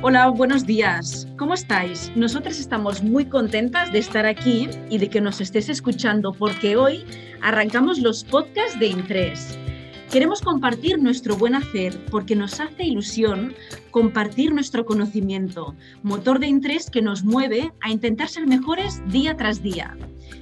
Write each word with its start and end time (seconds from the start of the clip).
Hola, 0.00 0.28
buenos 0.28 0.64
días. 0.64 1.26
¿Cómo 1.36 1.54
estáis? 1.54 2.12
Nosotros 2.14 2.60
estamos 2.60 3.02
muy 3.02 3.24
contentas 3.24 3.90
de 3.90 3.98
estar 3.98 4.26
aquí 4.26 4.68
y 4.88 4.98
de 4.98 5.10
que 5.10 5.20
nos 5.20 5.40
estés 5.40 5.68
escuchando 5.68 6.32
porque 6.32 6.76
hoy 6.76 7.04
arrancamos 7.42 7.98
los 7.98 8.22
podcasts 8.22 8.78
de 8.78 8.86
Intres. 8.86 9.58
Queremos 10.12 10.40
compartir 10.40 11.02
nuestro 11.02 11.36
buen 11.36 11.56
hacer 11.56 11.98
porque 12.12 12.36
nos 12.36 12.60
hace 12.60 12.84
ilusión 12.84 13.54
compartir 13.90 14.54
nuestro 14.54 14.86
conocimiento, 14.86 15.74
motor 16.04 16.38
de 16.38 16.46
interés 16.46 16.90
que 16.90 17.02
nos 17.02 17.24
mueve 17.24 17.72
a 17.80 17.90
intentar 17.90 18.28
ser 18.28 18.46
mejores 18.46 19.02
día 19.08 19.36
tras 19.36 19.64
día. 19.64 19.96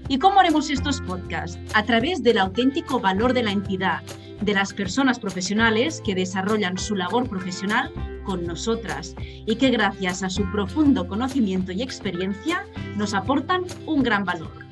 ¿Y 0.09 0.19
cómo 0.19 0.39
haremos 0.39 0.71
estos 0.71 1.01
podcasts? 1.01 1.59
A 1.75 1.83
través 1.83 2.23
del 2.23 2.39
auténtico 2.39 3.01
valor 3.01 3.33
de 3.33 3.43
la 3.43 3.51
entidad, 3.51 4.03
de 4.41 4.55
las 4.55 4.73
personas 4.73 5.19
profesionales 5.19 6.01
que 6.05 6.15
desarrollan 6.15 6.79
su 6.79 6.95
labor 6.95 7.29
profesional 7.29 7.93
con 8.25 8.47
nosotras 8.47 9.17
y 9.19 9.57
que 9.57 9.71
gracias 9.71 10.23
a 10.23 10.31
su 10.31 10.51
profundo 10.53 11.09
conocimiento 11.09 11.73
y 11.73 11.83
experiencia 11.83 12.65
nos 12.97 13.15
aportan 13.15 13.65
un 13.87 14.05
gran 14.05 14.25
valor. 14.25 14.66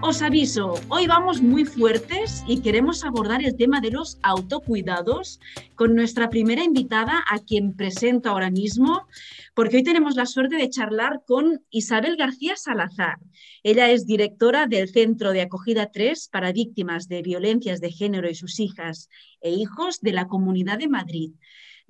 Os 0.00 0.22
aviso, 0.22 0.74
hoy 0.88 1.08
vamos 1.08 1.42
muy 1.42 1.64
fuertes 1.64 2.44
y 2.46 2.60
queremos 2.60 3.04
abordar 3.04 3.42
el 3.42 3.56
tema 3.56 3.80
de 3.80 3.90
los 3.90 4.18
autocuidados 4.22 5.40
con 5.74 5.96
nuestra 5.96 6.30
primera 6.30 6.62
invitada 6.62 7.24
a 7.28 7.40
quien 7.40 7.74
presento 7.74 8.30
ahora 8.30 8.50
mismo, 8.50 9.08
porque 9.54 9.78
hoy 9.78 9.82
tenemos 9.82 10.14
la 10.14 10.26
suerte 10.26 10.56
de 10.56 10.70
charlar 10.70 11.22
con 11.26 11.64
Isabel 11.70 12.16
García 12.16 12.54
Salazar. 12.56 13.18
Ella 13.64 13.90
es 13.90 14.06
directora 14.06 14.68
del 14.68 14.88
Centro 14.88 15.32
de 15.32 15.42
Acogida 15.42 15.90
3 15.90 16.28
para 16.28 16.52
Víctimas 16.52 17.08
de 17.08 17.22
Violencias 17.22 17.80
de 17.80 17.90
Género 17.90 18.30
y 18.30 18.36
sus 18.36 18.60
hijas 18.60 19.08
e 19.40 19.50
hijos 19.50 20.00
de 20.00 20.12
la 20.12 20.28
Comunidad 20.28 20.78
de 20.78 20.88
Madrid 20.88 21.32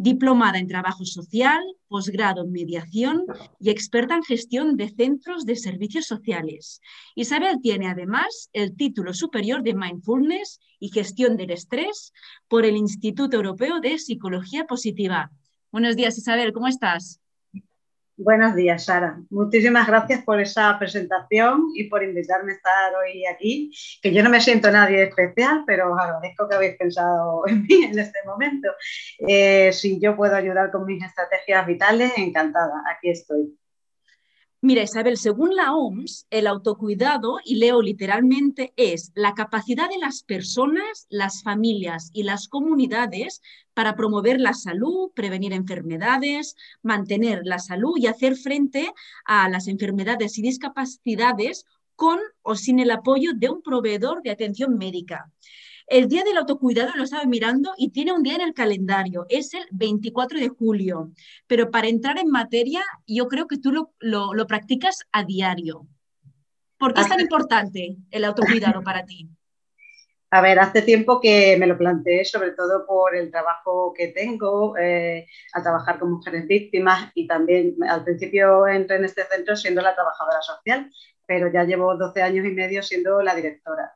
diplomada 0.02 0.58
en 0.58 0.66
trabajo 0.66 1.04
social, 1.04 1.62
posgrado 1.88 2.42
en 2.44 2.52
mediación 2.52 3.24
y 3.60 3.70
experta 3.70 4.16
en 4.16 4.24
gestión 4.24 4.76
de 4.76 4.90
centros 4.90 5.46
de 5.46 5.56
servicios 5.56 6.06
sociales. 6.06 6.80
Isabel 7.14 7.58
tiene 7.62 7.88
además 7.88 8.50
el 8.52 8.74
título 8.76 9.14
superior 9.14 9.62
de 9.62 9.74
Mindfulness 9.74 10.60
y 10.80 10.90
Gestión 10.90 11.36
del 11.36 11.52
Estrés 11.52 12.12
por 12.48 12.64
el 12.64 12.76
Instituto 12.76 13.36
Europeo 13.36 13.78
de 13.80 13.98
Psicología 13.98 14.64
Positiva. 14.64 15.30
Buenos 15.70 15.94
días, 15.94 16.18
Isabel, 16.18 16.52
¿cómo 16.52 16.66
estás? 16.66 17.21
Buenos 18.24 18.54
días, 18.54 18.84
Sara. 18.84 19.18
Muchísimas 19.30 19.88
gracias 19.88 20.22
por 20.22 20.40
esa 20.40 20.78
presentación 20.78 21.70
y 21.74 21.84
por 21.84 22.04
invitarme 22.04 22.52
a 22.52 22.54
estar 22.54 22.94
hoy 22.94 23.26
aquí, 23.26 23.72
que 24.00 24.14
yo 24.14 24.22
no 24.22 24.30
me 24.30 24.40
siento 24.40 24.70
nadie 24.70 25.02
especial, 25.02 25.64
pero 25.66 25.92
os 25.92 26.00
agradezco 26.00 26.48
que 26.48 26.54
habéis 26.54 26.76
pensado 26.76 27.42
en 27.48 27.62
mí 27.62 27.82
en 27.82 27.98
este 27.98 28.20
momento. 28.24 28.68
Eh, 29.26 29.72
si 29.72 30.00
yo 30.00 30.14
puedo 30.14 30.36
ayudar 30.36 30.70
con 30.70 30.84
mis 30.84 31.02
estrategias 31.04 31.66
vitales, 31.66 32.12
encantada, 32.16 32.84
aquí 32.88 33.10
estoy. 33.10 33.58
Mira, 34.64 34.84
Isabel, 34.84 35.16
según 35.16 35.56
la 35.56 35.74
OMS, 35.74 36.28
el 36.30 36.46
autocuidado, 36.46 37.40
y 37.44 37.56
leo 37.56 37.82
literalmente, 37.82 38.72
es 38.76 39.10
la 39.16 39.34
capacidad 39.34 39.90
de 39.90 39.98
las 39.98 40.22
personas, 40.22 41.08
las 41.10 41.42
familias 41.42 42.10
y 42.12 42.22
las 42.22 42.46
comunidades 42.46 43.42
para 43.74 43.96
promover 43.96 44.40
la 44.40 44.54
salud, 44.54 45.10
prevenir 45.16 45.52
enfermedades, 45.52 46.54
mantener 46.80 47.40
la 47.42 47.58
salud 47.58 47.98
y 47.98 48.06
hacer 48.06 48.36
frente 48.36 48.92
a 49.24 49.48
las 49.48 49.66
enfermedades 49.66 50.38
y 50.38 50.42
discapacidades 50.42 51.66
con 51.96 52.20
o 52.42 52.54
sin 52.54 52.78
el 52.78 52.92
apoyo 52.92 53.32
de 53.34 53.50
un 53.50 53.62
proveedor 53.62 54.22
de 54.22 54.30
atención 54.30 54.78
médica. 54.78 55.32
El 55.92 56.08
día 56.08 56.24
del 56.24 56.38
autocuidado 56.38 56.92
lo 56.96 57.04
estaba 57.04 57.26
mirando 57.26 57.74
y 57.76 57.90
tiene 57.90 58.14
un 58.14 58.22
día 58.22 58.36
en 58.36 58.40
el 58.40 58.54
calendario, 58.54 59.26
es 59.28 59.52
el 59.52 59.66
24 59.72 60.40
de 60.40 60.48
julio. 60.48 61.12
Pero 61.46 61.70
para 61.70 61.86
entrar 61.86 62.16
en 62.16 62.30
materia, 62.30 62.82
yo 63.06 63.28
creo 63.28 63.46
que 63.46 63.58
tú 63.58 63.90
lo, 64.00 64.46
practicas 64.46 65.00
a 65.12 65.22
diario. 65.22 65.86
¿Por 66.78 66.94
qué 66.94 67.02
es 67.02 67.08
tan 67.10 67.20
importante 67.20 67.98
el 68.10 68.24
autocuidado 68.24 68.82
para 68.82 69.04
ti? 69.04 69.28
A 70.30 70.40
ver, 70.40 70.60
hace 70.60 70.80
tiempo 70.80 71.20
que 71.20 71.58
me 71.58 71.66
lo 71.66 71.76
planteé, 71.76 72.24
sobre 72.24 72.52
todo 72.52 72.86
por 72.86 73.14
el 73.14 73.30
trabajo 73.30 73.92
que 73.94 74.08
tengo, 74.08 74.74
eh, 74.78 75.26
al 75.52 75.62
trabajar 75.62 75.98
con 75.98 76.12
mujeres 76.12 76.46
víctimas 76.46 77.12
y 77.14 77.26
también 77.26 77.76
al 77.86 78.02
principio 78.02 78.66
entré 78.66 78.96
en 78.96 79.04
este 79.04 79.24
centro 79.24 79.56
siendo 79.56 79.82
la 79.82 79.94
trabajadora 79.94 80.40
social, 80.40 80.90
pero 81.26 81.52
ya 81.52 81.64
llevo 81.64 81.94
12 81.96 82.22
años 82.22 82.46
y 82.46 82.50
medio 82.50 82.82
siendo 82.82 83.20
la 83.20 83.34
directora 83.34 83.92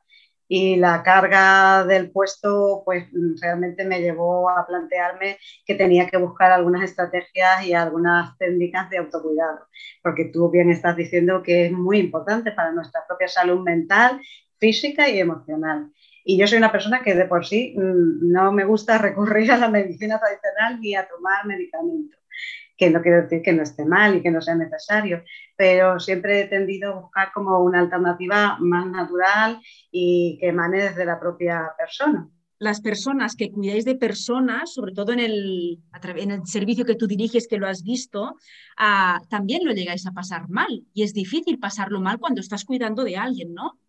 y 0.47 0.77
la 0.77 1.03
carga 1.03 1.83
del 1.85 2.11
puesto 2.11 2.81
pues 2.85 3.05
realmente 3.41 3.85
me 3.85 4.01
llevó 4.01 4.49
a 4.49 4.65
plantearme 4.65 5.37
que 5.65 5.75
tenía 5.75 6.07
que 6.07 6.17
buscar 6.17 6.51
algunas 6.51 6.83
estrategias 6.83 7.65
y 7.65 7.73
algunas 7.73 8.37
técnicas 8.37 8.89
de 8.89 8.99
autocuidado, 8.99 9.67
porque 10.01 10.25
tú 10.25 10.49
bien 10.49 10.69
estás 10.69 10.95
diciendo 10.95 11.43
que 11.43 11.65
es 11.65 11.71
muy 11.71 11.99
importante 11.99 12.51
para 12.51 12.71
nuestra 12.71 13.05
propia 13.07 13.27
salud 13.27 13.61
mental, 13.61 14.21
física 14.59 15.09
y 15.09 15.19
emocional. 15.19 15.91
Y 16.23 16.37
yo 16.37 16.45
soy 16.45 16.57
una 16.57 16.71
persona 16.71 17.01
que 17.03 17.15
de 17.15 17.25
por 17.25 17.45
sí 17.45 17.73
mm, 17.77 18.31
no 18.31 18.51
me 18.51 18.65
gusta 18.65 18.97
recurrir 18.97 19.51
a 19.51 19.57
la 19.57 19.69
medicina 19.69 20.19
tradicional 20.19 20.79
ni 20.79 20.95
a 20.95 21.07
tomar 21.07 21.45
medicamentos 21.45 22.19
que 22.77 22.89
no 22.89 23.01
quiero 23.01 23.23
decir 23.23 23.41
que 23.41 23.53
no 23.53 23.63
esté 23.63 23.85
mal 23.85 24.15
y 24.15 24.21
que 24.21 24.31
no 24.31 24.41
sea 24.41 24.55
necesario, 24.55 25.23
pero 25.55 25.99
siempre 25.99 26.41
he 26.41 26.47
tendido 26.47 26.93
a 26.93 26.99
buscar 27.01 27.31
como 27.33 27.59
una 27.63 27.79
alternativa 27.79 28.57
más 28.59 28.85
natural 28.87 29.59
y 29.91 30.37
que 30.39 30.49
emane 30.49 30.83
desde 30.83 31.05
la 31.05 31.19
propia 31.19 31.71
persona. 31.77 32.29
Las 32.59 32.81
personas 32.81 33.35
que 33.35 33.51
cuidáis 33.51 33.85
de 33.85 33.95
personas, 33.95 34.73
sobre 34.73 34.91
todo 34.91 35.11
en 35.11 35.19
el, 35.19 35.79
en 36.03 36.31
el 36.31 36.47
servicio 36.47 36.85
que 36.85 36.95
tú 36.95 37.05
diriges, 37.05 37.47
que 37.47 37.57
lo 37.57 37.67
has 37.67 37.83
visto, 37.83 38.35
ah, 38.77 39.21
también 39.29 39.63
lo 39.63 39.73
llegáis 39.73 40.07
a 40.07 40.11
pasar 40.11 40.49
mal. 40.49 40.83
Y 40.93 41.03
es 41.03 41.13
difícil 41.13 41.59
pasarlo 41.59 42.01
mal 42.01 42.17
cuando 42.17 42.41
estás 42.41 42.65
cuidando 42.65 43.03
de 43.03 43.15
alguien, 43.15 43.53
¿no? 43.53 43.79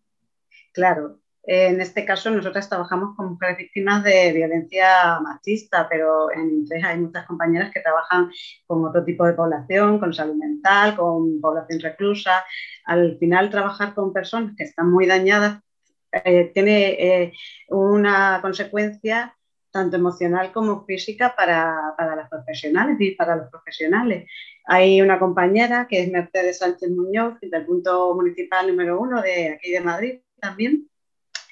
Claro, 0.71 1.19
en 1.51 1.81
este 1.81 2.05
caso, 2.05 2.29
nosotras 2.29 2.69
trabajamos 2.69 3.15
con 3.15 3.31
mujeres 3.31 3.57
víctimas 3.57 4.03
de 4.03 4.31
violencia 4.33 5.19
machista, 5.19 5.87
pero 5.89 6.31
en 6.31 6.47
Intres 6.47 6.83
hay 6.83 6.99
muchas 6.99 7.25
compañeras 7.25 7.71
que 7.73 7.79
trabajan 7.79 8.29
con 8.67 8.85
otro 8.85 9.03
tipo 9.03 9.25
de 9.25 9.33
población, 9.33 9.97
con 9.97 10.13
salud 10.13 10.35
mental, 10.35 10.95
con 10.95 11.41
población 11.41 11.79
reclusa. 11.79 12.45
Al 12.85 13.17
final, 13.17 13.49
trabajar 13.49 13.95
con 13.95 14.13
personas 14.13 14.53
que 14.55 14.65
están 14.65 14.91
muy 14.91 15.07
dañadas 15.07 15.63
eh, 16.11 16.51
tiene 16.53 16.89
eh, 16.89 17.33
una 17.69 18.37
consecuencia 18.43 19.35
tanto 19.71 19.97
emocional 19.97 20.51
como 20.51 20.85
física 20.85 21.33
para, 21.35 21.95
para, 21.97 22.15
las 22.15 22.29
profesionales 22.29 22.97
y 22.99 23.15
para 23.15 23.35
los 23.35 23.49
profesionales. 23.49 24.29
Hay 24.65 25.01
una 25.01 25.17
compañera 25.17 25.87
que 25.87 26.01
es 26.01 26.11
Mercedes 26.11 26.59
Sánchez 26.59 26.91
Muñoz, 26.91 27.39
del 27.41 27.65
punto 27.65 28.13
municipal 28.13 28.67
número 28.67 28.99
uno 28.99 29.19
de 29.23 29.49
aquí 29.49 29.71
de 29.71 29.81
Madrid 29.81 30.19
también, 30.39 30.87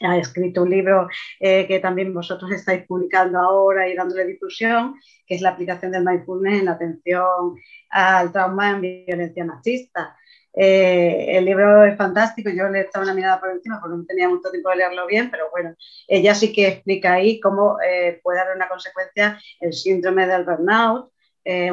ha 0.02 0.18
escrito 0.18 0.63
un 0.63 0.69
libro 0.69 1.08
eh, 1.40 1.68
que 1.68 1.80
también 1.80 2.13
vosotros 2.13 2.52
estáis 2.52 2.85
publicando 2.85 3.40
ahora 3.40 3.88
y 3.88 3.96
dándole 3.96 4.25
difusión, 4.25 4.96
que 5.25 5.35
es 5.35 5.41
la 5.41 5.50
aplicación 5.50 5.91
del 5.91 6.06
mindfulness 6.06 6.59
en 6.59 6.66
la 6.66 6.72
atención 6.72 7.56
al 7.90 8.31
trauma 8.31 8.72
en 8.72 8.81
violencia 8.81 9.46
machista. 9.46 10.16
Eh, 10.53 11.38
el 11.38 11.46
libro 11.46 11.85
es 11.85 11.96
fantástico, 11.96 12.50
yo 12.50 12.68
le 12.69 12.81
he 12.81 13.00
una 13.00 13.13
mirada 13.13 13.40
por 13.40 13.52
encima 13.52 13.80
porque 13.80 13.97
no 13.97 14.06
tenía 14.06 14.28
mucho 14.28 14.50
tiempo 14.50 14.69
de 14.72 14.78
leerlo 14.78 15.06
bien, 15.06 15.30
pero 15.30 15.52
bueno, 15.52 15.75
ella 16.08 16.34
sí 16.34 16.52
que 16.52 16.68
explica 16.68 17.14
ahí 17.14 17.40
cómo 17.40 17.78
eh, 17.79 18.19
puede 18.24 18.40
haber 18.40 18.56
una 18.56 18.68
consecuencia 18.68 19.40
el 19.59 19.74
síndrome 19.74 20.28
del 20.28 20.46
burnout, 20.46 21.12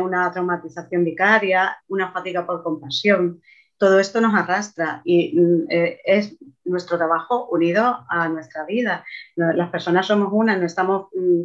una 0.00 0.30
traumatización 0.30 1.02
vicaria, 1.02 1.76
una 1.88 2.12
fatiga 2.12 2.46
por 2.46 2.62
compasión 2.62 3.42
todo 3.78 3.98
esto 3.98 4.20
nos 4.20 4.34
arrastra 4.34 5.02
y 5.04 5.38
mm, 5.38 5.66
eh, 5.70 6.00
es 6.04 6.36
nuestro 6.64 6.96
trabajo 6.96 7.48
unido 7.48 8.04
a 8.08 8.28
nuestra 8.28 8.64
vida. 8.64 9.04
Las 9.36 9.70
personas 9.70 10.06
somos 10.06 10.28
una, 10.32 10.56
no 10.56 10.66
estamos 10.66 11.08
mm, 11.14 11.42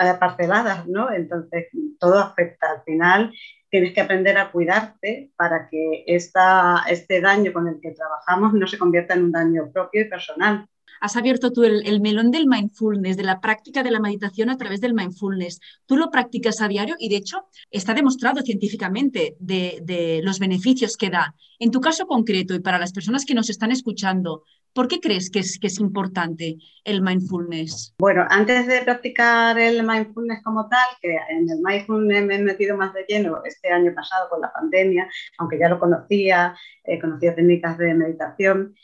eh, 0.00 0.14
parceladas, 0.18 0.86
¿no? 0.86 1.10
Entonces, 1.12 1.66
todo 1.98 2.18
afecta. 2.18 2.70
Al 2.70 2.82
final, 2.84 3.32
tienes 3.70 3.92
que 3.92 4.00
aprender 4.00 4.38
a 4.38 4.50
cuidarte 4.50 5.32
para 5.36 5.68
que 5.68 6.04
esta, 6.06 6.84
este 6.88 7.20
daño 7.20 7.52
con 7.52 7.68
el 7.68 7.80
que 7.80 7.92
trabajamos 7.92 8.52
no 8.52 8.66
se 8.66 8.78
convierta 8.78 9.14
en 9.14 9.24
un 9.24 9.32
daño 9.32 9.70
propio 9.72 10.02
y 10.02 10.08
personal 10.08 10.68
has 11.00 11.16
abierto 11.16 11.52
tú 11.52 11.64
el, 11.64 12.00
melón 12.00 12.30
del 12.30 12.46
mindfulness, 12.46 13.16
de 13.16 13.24
la 13.24 13.40
práctica 13.40 13.82
de 13.82 13.90
la 13.90 14.00
meditación 14.00 14.50
a 14.50 14.56
través 14.56 14.80
del 14.80 14.94
mindfulness. 14.94 15.60
Tú 15.86 15.96
lo 15.96 16.10
practicas 16.10 16.60
a 16.60 16.68
diario 16.68 16.94
y 16.98 17.08
de 17.08 17.16
hecho 17.16 17.46
está 17.70 17.94
demostrado 17.94 18.42
científicamente 18.42 19.36
de, 19.40 20.20
los 20.22 20.38
beneficios 20.38 20.96
que 20.96 21.10
da. 21.10 21.34
En 21.58 21.70
tu 21.70 21.80
caso 21.80 22.06
concreto 22.06 22.54
y 22.54 22.60
para 22.60 22.78
las 22.78 22.92
personas 22.92 23.24
que 23.24 23.34
nos 23.34 23.50
están 23.50 23.70
escuchando, 23.70 24.44
¿Por 24.72 24.88
qué 24.88 25.00
crees 25.00 25.30
que 25.30 25.40
es, 25.40 25.58
que 25.58 25.66
es 25.66 25.80
importante 25.80 26.56
el 26.84 27.02
mindfulness? 27.02 27.94
Bueno, 27.98 28.24
antes 28.28 28.66
de 28.66 28.82
practicar 28.82 29.58
el 29.58 29.82
mindfulness 29.84 30.42
como 30.42 30.68
tal, 30.68 30.86
que 31.00 31.14
en 31.14 31.50
el 31.50 31.60
mindfulness 31.62 32.24
me 32.24 32.36
he 32.36 32.38
metido 32.38 32.76
más 32.76 32.94
de 32.94 33.04
lleno 33.08 33.42
este 33.44 33.70
año 33.70 33.92
pasado 33.94 34.28
con 34.28 34.40
la 34.40 34.52
pandemia, 34.52 35.08
aunque 35.38 35.58
ya 35.58 35.68
lo 35.68 35.78
conocía, 35.78 36.56
eh, 36.84 37.00
conocía 37.00 37.34
técnicas 37.34 37.78
de 37.78 37.94
meditación, 37.94 38.74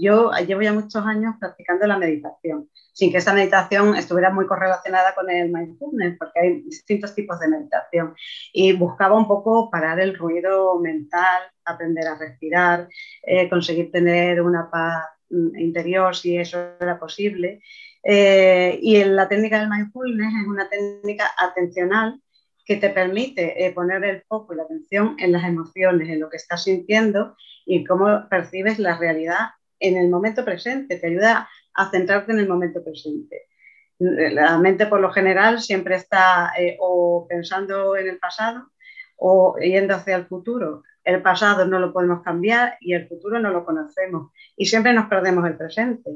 yo 0.00 0.30
llevo 0.46 0.62
ya 0.62 0.72
muchos 0.72 1.04
años 1.04 1.34
practicando 1.40 1.86
la 1.86 1.98
meditación, 1.98 2.68
sin 2.92 3.10
que 3.10 3.18
esa 3.18 3.34
meditación 3.34 3.96
estuviera 3.96 4.30
muy 4.30 4.46
correlacionada 4.46 5.14
con 5.14 5.28
el 5.28 5.50
mindfulness, 5.50 6.16
porque 6.18 6.40
hay 6.40 6.62
distintos 6.62 7.14
tipos 7.14 7.40
de 7.40 7.48
meditación. 7.48 8.14
Y 8.52 8.72
buscaba 8.74 9.16
un 9.16 9.26
poco 9.26 9.68
parar 9.70 9.98
el 9.98 10.16
ruido 10.16 10.78
mental, 10.78 11.42
aprender 11.66 12.06
a 12.06 12.18
respirar, 12.18 12.88
conseguir 13.50 13.90
tener 13.90 14.40
una 14.40 14.70
paz 14.70 15.04
mm, 15.30 15.58
interior 15.58 16.14
si 16.14 16.36
eso 16.36 16.58
era 16.80 16.98
posible. 16.98 17.60
y 18.02 19.04
la 19.04 19.28
técnica 19.28 19.58
del 19.58 19.68
mindfulness 19.68 20.32
es 20.42 20.46
una 20.46 20.68
técnica 20.68 21.26
atencional 21.38 22.20
que 22.66 22.76
te 22.76 22.90
permite 22.90 23.64
eh, 23.64 23.72
poner 23.72 24.04
el 24.04 24.22
foco 24.22 24.52
y 24.52 24.56
la 24.56 24.64
atención 24.64 25.16
en 25.20 25.32
las 25.32 25.44
emociones, 25.44 26.08
en 26.08 26.20
lo 26.20 26.28
que 26.28 26.36
estás 26.36 26.64
sintiendo 26.64 27.36
y 27.64 27.84
cómo 27.84 28.28
percibes 28.28 28.78
la 28.80 28.98
realidad 28.98 29.50
en 29.78 29.96
el 29.96 30.10
momento 30.10 30.44
presente. 30.44 30.96
Te 30.96 31.06
ayuda 31.06 31.48
a 31.74 31.90
centrarte 31.90 32.32
en 32.32 32.40
el 32.40 32.48
momento 32.48 32.82
presente. 32.82 33.42
La 33.98 34.58
mente 34.58 34.86
por 34.86 35.00
lo 35.00 35.10
general 35.10 35.60
siempre 35.60 35.94
está 35.94 36.52
eh, 36.58 36.76
o 36.80 37.26
pensando 37.28 37.96
en 37.96 38.08
el 38.08 38.18
pasado 38.18 38.68
o 39.16 39.56
yendo 39.58 39.94
hacia 39.94 40.16
el 40.16 40.26
futuro. 40.26 40.82
El 41.06 41.22
pasado 41.22 41.64
no 41.66 41.78
lo 41.78 41.92
podemos 41.92 42.20
cambiar 42.22 42.78
y 42.80 42.92
el 42.92 43.06
futuro 43.06 43.38
no 43.38 43.50
lo 43.50 43.64
conocemos 43.64 44.32
y 44.56 44.66
siempre 44.66 44.92
nos 44.92 45.06
perdemos 45.06 45.46
el 45.46 45.56
presente. 45.56 46.10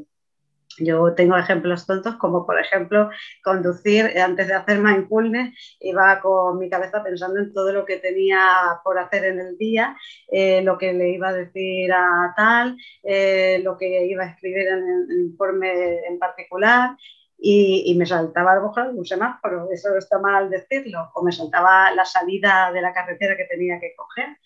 Yo 0.79 1.15
tengo 1.15 1.37
ejemplos 1.37 1.87
tontos 1.87 2.17
como 2.17 2.45
por 2.45 2.59
ejemplo 2.59 3.09
conducir 3.45 4.19
antes 4.19 4.49
de 4.49 4.55
hacer 4.55 4.81
mindfulness 4.81 5.79
iba 5.79 6.21
con 6.21 6.59
mi 6.59 6.69
cabeza 6.69 7.05
pensando 7.05 7.39
en 7.39 7.53
todo 7.53 7.73
lo 7.73 7.85
que 7.85 7.99
tenía 7.99 8.41
por 8.83 8.99
hacer 8.99 9.27
en 9.27 9.39
el 9.39 9.57
día, 9.59 9.97
eh, 10.27 10.61
lo 10.63 10.77
que 10.77 10.93
le 10.93 11.11
iba 11.11 11.29
a 11.29 11.35
decir 11.35 11.93
a 11.93 12.35
tal, 12.37 12.77
eh, 13.05 13.61
lo 13.63 13.79
que 13.79 14.07
iba 14.07 14.25
a 14.25 14.31
escribir 14.31 14.67
en 14.67 15.07
el 15.09 15.21
informe 15.21 16.01
en 16.05 16.19
particular 16.19 16.97
y, 17.39 17.85
y, 17.87 17.95
me 17.97 18.07
saltaba 18.07 18.53
a 18.53 18.57
lo 18.57 18.69
mejor 18.69 18.89
un 18.89 19.07
semáforo, 19.07 19.69
eso 19.73 19.97
está 19.97 20.19
mal 20.19 20.51
decirlo, 20.51 21.11
o 21.15 21.23
me 21.23 21.33
saltaba 21.33 21.91
la 21.93 22.05
salida 22.05 22.71
de 22.73 22.83
la 22.83 22.93
carretera 22.93 23.37
que 23.37 23.45
tenía 23.45 23.81
que 23.81 23.95
coger. 23.97 24.37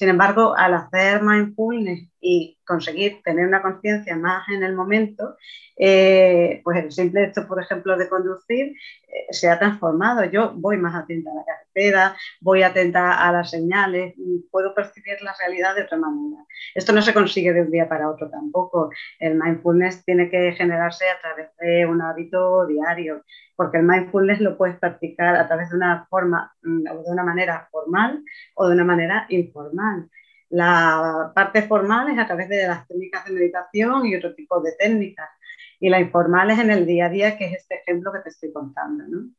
Sin 0.00 0.08
embargo, 0.08 0.56
al 0.56 0.72
hacer 0.72 1.22
mindfulness 1.22 2.08
y 2.20 2.58
conseguir 2.66 3.22
tener 3.22 3.46
una 3.46 3.62
conciencia 3.62 4.16
más 4.16 4.48
en 4.48 4.62
el 4.62 4.74
momento, 4.74 5.36
eh, 5.76 6.60
pues 6.62 6.84
el 6.84 6.92
simple 6.92 7.24
hecho, 7.24 7.46
por 7.48 7.62
ejemplo, 7.62 7.96
de 7.96 8.08
conducir 8.08 8.74
eh, 9.08 9.26
se 9.30 9.48
ha 9.48 9.58
transformado. 9.58 10.24
Yo 10.24 10.52
voy 10.54 10.76
más 10.76 10.94
atenta 10.94 11.30
a 11.30 11.34
la 11.34 11.44
carretera, 11.44 12.16
voy 12.40 12.62
atenta 12.62 13.26
a 13.26 13.32
las 13.32 13.50
señales, 13.50 14.14
puedo 14.50 14.74
percibir 14.74 15.20
la 15.22 15.34
realidad 15.38 15.74
de 15.74 15.82
otra 15.82 15.96
manera. 15.96 16.44
Esto 16.74 16.92
no 16.92 17.02
se 17.02 17.14
consigue 17.14 17.52
de 17.52 17.62
un 17.62 17.70
día 17.70 17.88
para 17.88 18.10
otro 18.10 18.28
tampoco. 18.30 18.90
El 19.18 19.36
mindfulness 19.36 20.04
tiene 20.04 20.28
que 20.30 20.52
generarse 20.52 21.08
a 21.08 21.18
través 21.20 21.48
de 21.58 21.86
un 21.86 22.02
hábito 22.02 22.66
diario 22.66 23.24
porque 23.60 23.76
el 23.76 23.84
mindfulness 23.84 24.40
lo 24.40 24.56
puedes 24.56 24.78
practicar 24.78 25.36
a 25.36 25.46
través 25.46 25.68
de 25.68 25.76
una 25.76 26.06
forma 26.08 26.50
mm, 26.62 26.86
o 26.92 27.02
de 27.02 27.10
una 27.10 27.22
manera 27.22 27.68
formal 27.70 28.24
o 28.54 28.66
de 28.66 28.74
una 28.74 28.84
manera 28.84 29.26
informal. 29.28 30.08
La 30.50 31.32
parte 31.34 31.62
formal 31.62 32.10
es 32.10 32.18
a 32.18 32.26
través 32.26 32.48
de 32.48 32.66
las 32.66 32.86
técnicas 32.86 33.24
de 33.24 33.32
meditación 33.32 34.06
y 34.06 34.16
otro 34.16 34.34
tipo 34.34 34.60
de 34.60 34.72
técnicas. 34.72 35.30
Y 35.78 35.88
la 35.88 36.00
informal 36.00 36.50
es 36.50 36.58
en 36.58 36.70
el 36.70 36.86
día 36.86 37.06
a 37.06 37.08
día, 37.08 37.38
que 37.38 37.46
es 37.46 37.54
este 37.54 37.76
ejemplo 37.76 38.12
que 38.12 38.20
te 38.20 38.28
estoy 38.28 38.52
contando. 38.52 39.04
¿no? 39.08 39.30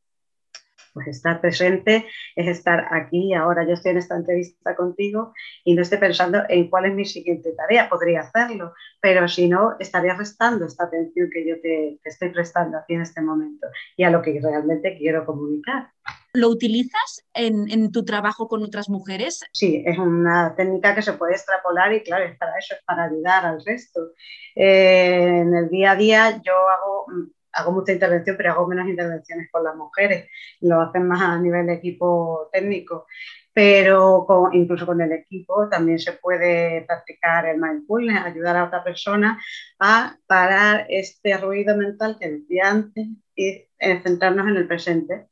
Pues 0.93 1.07
estar 1.07 1.39
presente 1.39 2.05
es 2.35 2.47
estar 2.47 2.87
aquí 2.91 3.33
ahora. 3.33 3.65
Yo 3.65 3.73
estoy 3.73 3.91
en 3.91 3.97
esta 3.97 4.15
entrevista 4.15 4.75
contigo 4.75 5.33
y 5.63 5.73
no 5.73 5.81
estoy 5.81 5.99
pensando 5.99 6.43
en 6.49 6.69
cuál 6.69 6.85
es 6.85 6.93
mi 6.93 7.05
siguiente 7.05 7.53
tarea. 7.53 7.89
Podría 7.89 8.21
hacerlo, 8.21 8.73
pero 8.99 9.27
si 9.27 9.47
no, 9.47 9.75
estaría 9.79 10.15
restando 10.15 10.65
esta 10.65 10.85
atención 10.85 11.29
que 11.31 11.47
yo 11.47 11.61
te, 11.61 11.99
estoy 12.03 12.29
prestando 12.29 12.77
aquí 12.77 12.93
en 12.95 13.01
este 13.01 13.21
momento 13.21 13.67
y 13.95 14.03
a 14.03 14.09
lo 14.09 14.21
que 14.21 14.39
realmente 14.41 14.97
quiero 14.97 15.25
comunicar. 15.25 15.89
¿Lo 16.33 16.49
utilizas 16.49 17.25
en, 17.33 17.91
tu 17.91 18.05
trabajo 18.05 18.47
con 18.47 18.63
otras 18.63 18.89
mujeres? 18.89 19.41
Sí, 19.51 19.83
es 19.85 19.97
una 19.97 20.55
técnica 20.55 20.95
que 20.95 21.01
se 21.01 21.13
puede 21.13 21.33
extrapolar 21.33 21.93
y 21.93 22.03
claro, 22.03 22.25
es 22.25 22.37
para 22.37 22.57
eso, 22.57 22.75
es 22.75 22.83
para 22.85 23.05
ayudar 23.05 23.45
al 23.45 23.63
resto. 23.65 24.11
Eh, 24.55 25.39
en 25.41 25.53
el 25.53 25.69
día 25.69 25.91
a 25.91 25.95
día 25.95 26.41
yo 26.43 26.53
hago 26.53 27.05
hago 27.53 27.71
mucha 27.71 27.91
intervención, 27.91 28.37
pero 28.37 28.51
hago 28.51 28.67
menos 28.67 28.87
intervenciones 28.87 29.49
con 29.51 29.63
las 29.63 29.75
mujeres, 29.75 30.29
lo 30.61 30.81
hacen 30.81 31.07
más 31.07 31.21
a 31.21 31.39
nivel 31.39 31.67
de 31.67 31.73
equipo 31.73 32.49
técnico, 32.51 33.07
pero 33.53 34.25
incluso 34.53 34.85
con 34.85 35.01
el 35.01 35.11
equipo 35.11 35.67
también 35.69 35.99
se 35.99 36.13
puede 36.13 36.83
practicar 36.83 37.45
el 37.47 37.59
mindfulness, 37.59 38.23
ayudar 38.23 38.57
a 38.57 38.65
otra 38.65 38.83
persona 38.83 39.41
a 39.79 40.15
parar 40.25 40.85
este 40.89 41.37
ruido 41.37 41.75
mental 41.75 42.17
que 42.19 42.29
decía 42.29 42.69
antes 42.69 43.07
y 43.35 43.67
centrarnos 44.03 44.47
en 44.47 44.57
el 44.57 44.67
presente, 44.67 45.27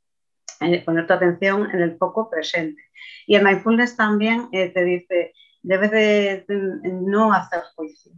poner 0.86 1.08
tu 1.08 1.14
atención 1.14 1.70
en 1.72 1.82
el 1.82 1.98
foco 1.98 2.30
presente. 2.30 2.82
Y 3.26 3.36
el 3.36 3.44
mindfulness 3.44 3.96
también 3.96 4.50
eh, 4.52 4.70
te 4.70 4.84
dice, 4.84 5.34
debes 5.62 5.92
de 5.92 6.46
no 6.48 7.34
hacer 7.34 7.62
juicio, 7.76 8.12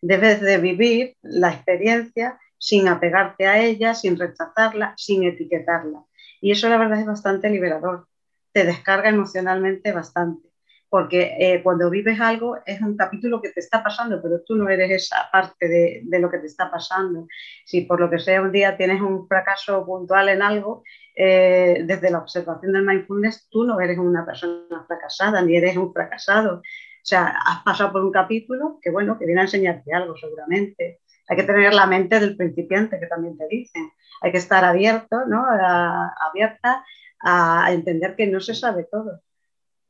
debes 0.00 0.40
de 0.40 0.58
vivir 0.58 1.16
la 1.22 1.50
experiencia 1.50 2.38
sin 2.58 2.86
apegarte 2.88 3.46
a 3.46 3.60
ella, 3.60 3.94
sin 3.94 4.18
rechazarla, 4.18 4.94
sin 4.96 5.24
etiquetarla. 5.24 6.04
Y 6.40 6.52
eso 6.52 6.68
la 6.68 6.78
verdad 6.78 7.00
es 7.00 7.06
bastante 7.06 7.50
liberador, 7.50 8.06
te 8.52 8.64
descarga 8.64 9.08
emocionalmente 9.08 9.92
bastante, 9.92 10.48
porque 10.88 11.36
eh, 11.38 11.62
cuando 11.62 11.88
vives 11.90 12.20
algo 12.20 12.58
es 12.66 12.80
un 12.80 12.96
capítulo 12.96 13.40
que 13.40 13.48
te 13.48 13.60
está 13.60 13.82
pasando, 13.82 14.20
pero 14.22 14.42
tú 14.42 14.54
no 14.54 14.68
eres 14.68 14.90
esa 14.90 15.28
parte 15.32 15.66
de, 15.66 16.02
de, 16.04 16.18
lo 16.20 16.30
que 16.30 16.38
te 16.38 16.46
está 16.46 16.70
pasando. 16.70 17.26
Si 17.64 17.82
por 17.82 17.98
lo 17.98 18.10
que 18.10 18.18
sea 18.18 18.42
un 18.42 18.52
día 18.52 18.76
tienes 18.76 19.00
un 19.00 19.26
fracaso 19.26 19.84
puntual 19.86 20.28
en 20.28 20.42
algo, 20.42 20.84
eh, 21.14 21.82
desde 21.84 22.10
la 22.10 22.18
observación 22.18 22.72
del 22.72 22.84
mindfulness, 22.84 23.48
tú 23.50 23.64
no 23.64 23.80
eres 23.80 23.98
una 23.98 24.24
persona 24.24 24.84
fracasada, 24.86 25.42
ni 25.42 25.56
eres 25.56 25.76
un 25.76 25.92
fracasado. 25.92 26.56
O 26.56 27.04
sea, 27.04 27.36
has 27.44 27.62
pasado 27.62 27.92
por 27.92 28.04
un 28.04 28.12
capítulo 28.12 28.78
que, 28.80 28.90
bueno, 28.90 29.18
que 29.18 29.26
viene 29.26 29.40
a 29.40 29.44
enseñarte 29.44 29.92
algo 29.92 30.16
seguramente. 30.16 31.00
Hay 31.28 31.36
que 31.36 31.42
tener 31.42 31.74
la 31.74 31.86
mente 31.86 32.18
del 32.18 32.36
principiante, 32.36 32.98
que 32.98 33.06
también 33.06 33.36
te 33.36 33.46
dicen. 33.48 33.90
Hay 34.22 34.32
que 34.32 34.38
estar 34.38 34.64
abierto, 34.64 35.26
¿no? 35.26 35.44
abierta 35.44 36.84
a 37.20 37.72
entender 37.72 38.16
que 38.16 38.26
no 38.26 38.40
se 38.40 38.54
sabe 38.54 38.84
todo. 38.90 39.20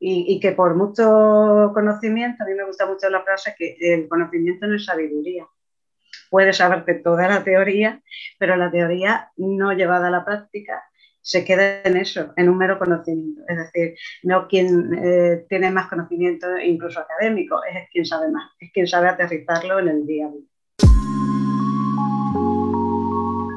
Y, 0.05 0.37
que 0.41 0.51
por 0.51 0.75
mucho 0.75 1.71
conocimiento, 1.73 2.43
a 2.43 2.45
mí 2.45 2.53
me 2.55 2.65
gusta 2.65 2.85
mucho 2.85 3.09
la 3.09 3.23
frase 3.23 3.55
que 3.57 3.77
el 3.79 4.09
conocimiento 4.09 4.67
no 4.67 4.75
es 4.75 4.85
sabiduría. 4.85 5.47
Puedes 6.29 6.57
saberte 6.57 6.95
toda 6.95 7.29
la 7.29 7.43
teoría, 7.45 8.01
pero 8.37 8.57
la 8.57 8.69
teoría 8.69 9.31
no 9.37 9.71
llevada 9.71 10.07
a 10.07 10.11
la 10.11 10.25
práctica 10.25 10.83
se 11.23 11.45
queda 11.45 11.81
en 11.83 11.97
eso, 11.97 12.33
en 12.35 12.49
un 12.49 12.57
mero 12.57 12.77
conocimiento. 12.77 13.41
Es 13.47 13.57
decir, 13.57 13.95
no 14.23 14.47
quien 14.47 14.93
eh, 14.93 15.45
tiene 15.49 15.71
más 15.71 15.87
conocimiento, 15.87 16.47
incluso 16.59 16.99
académico, 16.99 17.59
es 17.63 17.89
quien 17.91 18.05
sabe 18.05 18.29
más, 18.29 18.51
es 18.59 18.71
quien 18.71 18.87
sabe 18.87 19.07
aterrizarlo 19.07 19.79
en 19.79 19.87
el 19.87 20.05
día 20.05 20.27
a 20.27 20.31
día. 20.31 20.41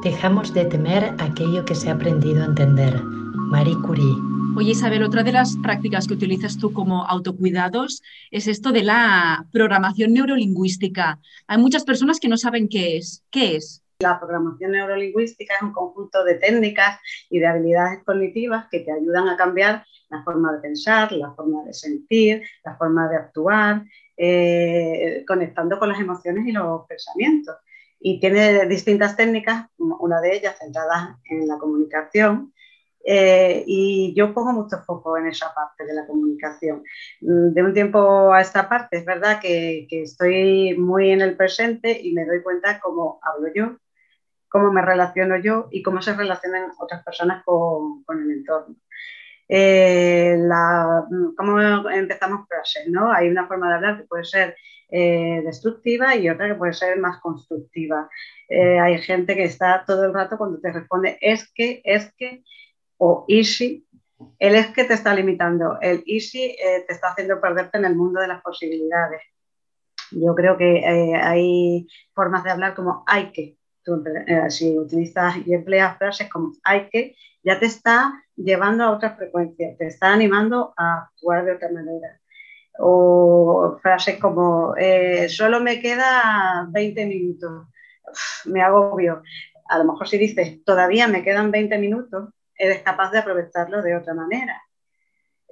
Dejamos 0.01 0.53
de 0.53 0.65
temer 0.65 1.13
aquello 1.19 1.65
que 1.65 1.75
se 1.75 1.89
ha 1.89 1.93
aprendido 1.93 2.41
a 2.41 2.45
entender. 2.45 3.03
Marie 3.03 3.75
Curie. 3.85 4.15
Oye 4.55 4.71
Isabel, 4.71 5.03
otra 5.03 5.23
de 5.23 5.33
las 5.33 5.57
prácticas 5.57 6.07
que 6.07 6.13
utilizas 6.13 6.57
tú 6.57 6.71
como 6.73 7.05
autocuidados 7.05 8.01
es 8.31 8.47
esto 8.47 8.71
de 8.71 8.83
la 8.83 9.45
programación 9.51 10.13
neurolingüística. 10.13 11.19
Hay 11.47 11.57
muchas 11.57 11.83
personas 11.83 12.19
que 12.19 12.29
no 12.29 12.37
saben 12.37 12.67
qué 12.69 12.97
es. 12.97 13.23
¿Qué 13.29 13.57
es? 13.57 13.83
La 13.99 14.19
programación 14.19 14.73
neurolingüística 14.73 15.55
es 15.55 15.61
un 15.63 15.73
conjunto 15.73 16.23
de 16.23 16.35
técnicas 16.35 16.99
y 17.31 17.39
de 17.39 17.47
habilidades 17.47 18.03
cognitivas 18.03 18.67
que 18.69 18.81
te 18.81 18.91
ayudan 18.91 19.27
a 19.27 19.35
cambiar 19.35 19.85
la 20.09 20.23
forma 20.23 20.53
de 20.53 20.59
pensar, 20.59 21.11
la 21.11 21.33
forma 21.33 21.63
de 21.63 21.73
sentir, 21.73 22.43
la 22.63 22.77
forma 22.77 23.09
de 23.09 23.17
actuar, 23.17 23.83
eh, 24.15 25.23
conectando 25.27 25.79
con 25.79 25.89
las 25.89 25.99
emociones 25.99 26.45
y 26.45 26.51
los 26.51 26.85
pensamientos 26.85 27.55
y 27.99 28.19
tiene 28.19 28.67
distintas 28.67 29.15
técnicas, 29.15 29.65
una 29.77 30.21
de 30.21 30.35
ellas 30.35 30.57
centrada 30.59 31.19
en 31.29 31.47
la 31.47 31.57
comunicación. 31.57 32.53
Eh, 33.03 33.63
y 33.65 34.13
yo 34.15 34.33
pongo 34.33 34.51
mucho 34.51 34.79
foco 34.85 35.17
en 35.17 35.27
esa 35.27 35.53
parte 35.55 35.85
de 35.85 35.93
la 35.93 36.05
comunicación. 36.05 36.83
Mm, 37.21 37.53
de 37.53 37.63
un 37.63 37.73
tiempo 37.73 38.33
a 38.33 38.41
esta 38.41 38.67
parte 38.67 38.97
es 38.97 39.05
verdad 39.05 39.39
que, 39.41 39.87
que 39.89 40.03
estoy 40.03 40.77
muy 40.77 41.11
en 41.11 41.21
el 41.21 41.35
presente 41.37 41.99
y 41.99 42.13
me 42.13 42.25
doy 42.25 42.43
cuenta 42.43 42.79
cómo 42.81 43.19
hablo 43.23 43.47
yo, 43.55 43.77
cómo 44.49 44.71
me 44.71 44.81
relaciono 44.81 45.37
yo 45.37 45.67
y 45.71 45.83
cómo 45.83 46.01
se 46.01 46.13
relacionan 46.13 46.71
otras 46.79 47.03
personas 47.03 47.43
con, 47.43 48.03
el 48.09 48.31
entorno. 48.31 48.75
Eh, 49.49 50.37
¿Cómo 51.37 51.89
empezamos 51.89 52.47
frases? 52.47 52.87
¿no? 52.89 53.11
Hay 53.11 53.29
una 53.29 53.47
forma 53.47 53.69
de 53.69 53.75
hablar 53.75 53.97
que 53.97 54.07
puede 54.07 54.25
ser 54.25 54.55
eh, 54.89 55.41
destructiva 55.45 56.15
y 56.15 56.29
otra 56.29 56.47
que 56.47 56.55
puede 56.55 56.73
ser 56.73 56.97
más 56.99 57.19
constructiva. 57.19 58.09
Eh, 58.49 58.79
hay 58.79 58.97
gente 58.99 59.35
que 59.35 59.43
está 59.43 59.83
todo 59.85 60.05
el 60.05 60.13
rato 60.13 60.37
cuando 60.37 60.59
te 60.59 60.71
responde 60.71 61.17
es 61.21 61.51
que, 61.53 61.81
es 61.83 62.13
que 62.17 62.43
o 62.97 63.25
easy. 63.27 63.85
El 64.39 64.55
es 64.55 64.67
que 64.67 64.83
te 64.83 64.95
está 64.95 65.13
limitando, 65.13 65.77
el 65.79 66.03
easy 66.07 66.55
te 66.87 66.91
está 66.91 67.09
haciendo 67.09 67.39
perderte 67.39 67.77
en 67.77 67.85
el 67.85 67.95
mundo 67.95 68.19
de 68.19 68.27
las 68.27 68.41
posibilidades. 68.41 69.21
Yo 70.09 70.33
creo 70.33 70.57
que 70.57 70.83
hay 71.21 71.87
formas 72.15 72.43
de 72.43 72.49
hablar 72.49 72.73
como 72.73 73.03
hay 73.05 73.31
que. 73.31 73.56
Eh, 74.27 74.49
si 74.49 74.77
utilizas 74.77 75.35
y 75.45 75.53
empleas 75.53 75.97
frases 75.97 76.29
como 76.29 76.53
hay 76.63 76.89
que, 76.89 77.15
ya 77.43 77.59
te 77.59 77.67
está 77.67 78.23
llevando 78.35 78.83
a 78.83 78.91
otra 78.91 79.15
frecuencia, 79.15 79.75
te 79.77 79.87
está 79.87 80.11
animando 80.11 80.73
a 80.75 81.03
actuar 81.03 81.45
de 81.45 81.53
otra 81.53 81.71
manera. 81.71 82.19
O 82.79 83.77
frases 83.81 84.19
como 84.19 84.75
eh, 84.77 85.29
solo 85.29 85.59
me 85.61 85.79
queda 85.79 86.67
20 86.69 87.05
minutos, 87.05 87.67
me 88.45 88.61
agobio. 88.61 89.23
A 89.69 89.77
lo 89.79 89.85
mejor 89.85 90.07
si 90.07 90.17
dices 90.17 90.63
todavía 90.63 91.07
me 91.07 91.23
quedan 91.23 91.49
20 91.49 91.77
minutos, 91.77 92.29
eres 92.57 92.81
capaz 92.81 93.11
de 93.11 93.19
aprovecharlo 93.19 93.81
de 93.81 93.95
otra 93.95 94.13
manera. 94.13 94.61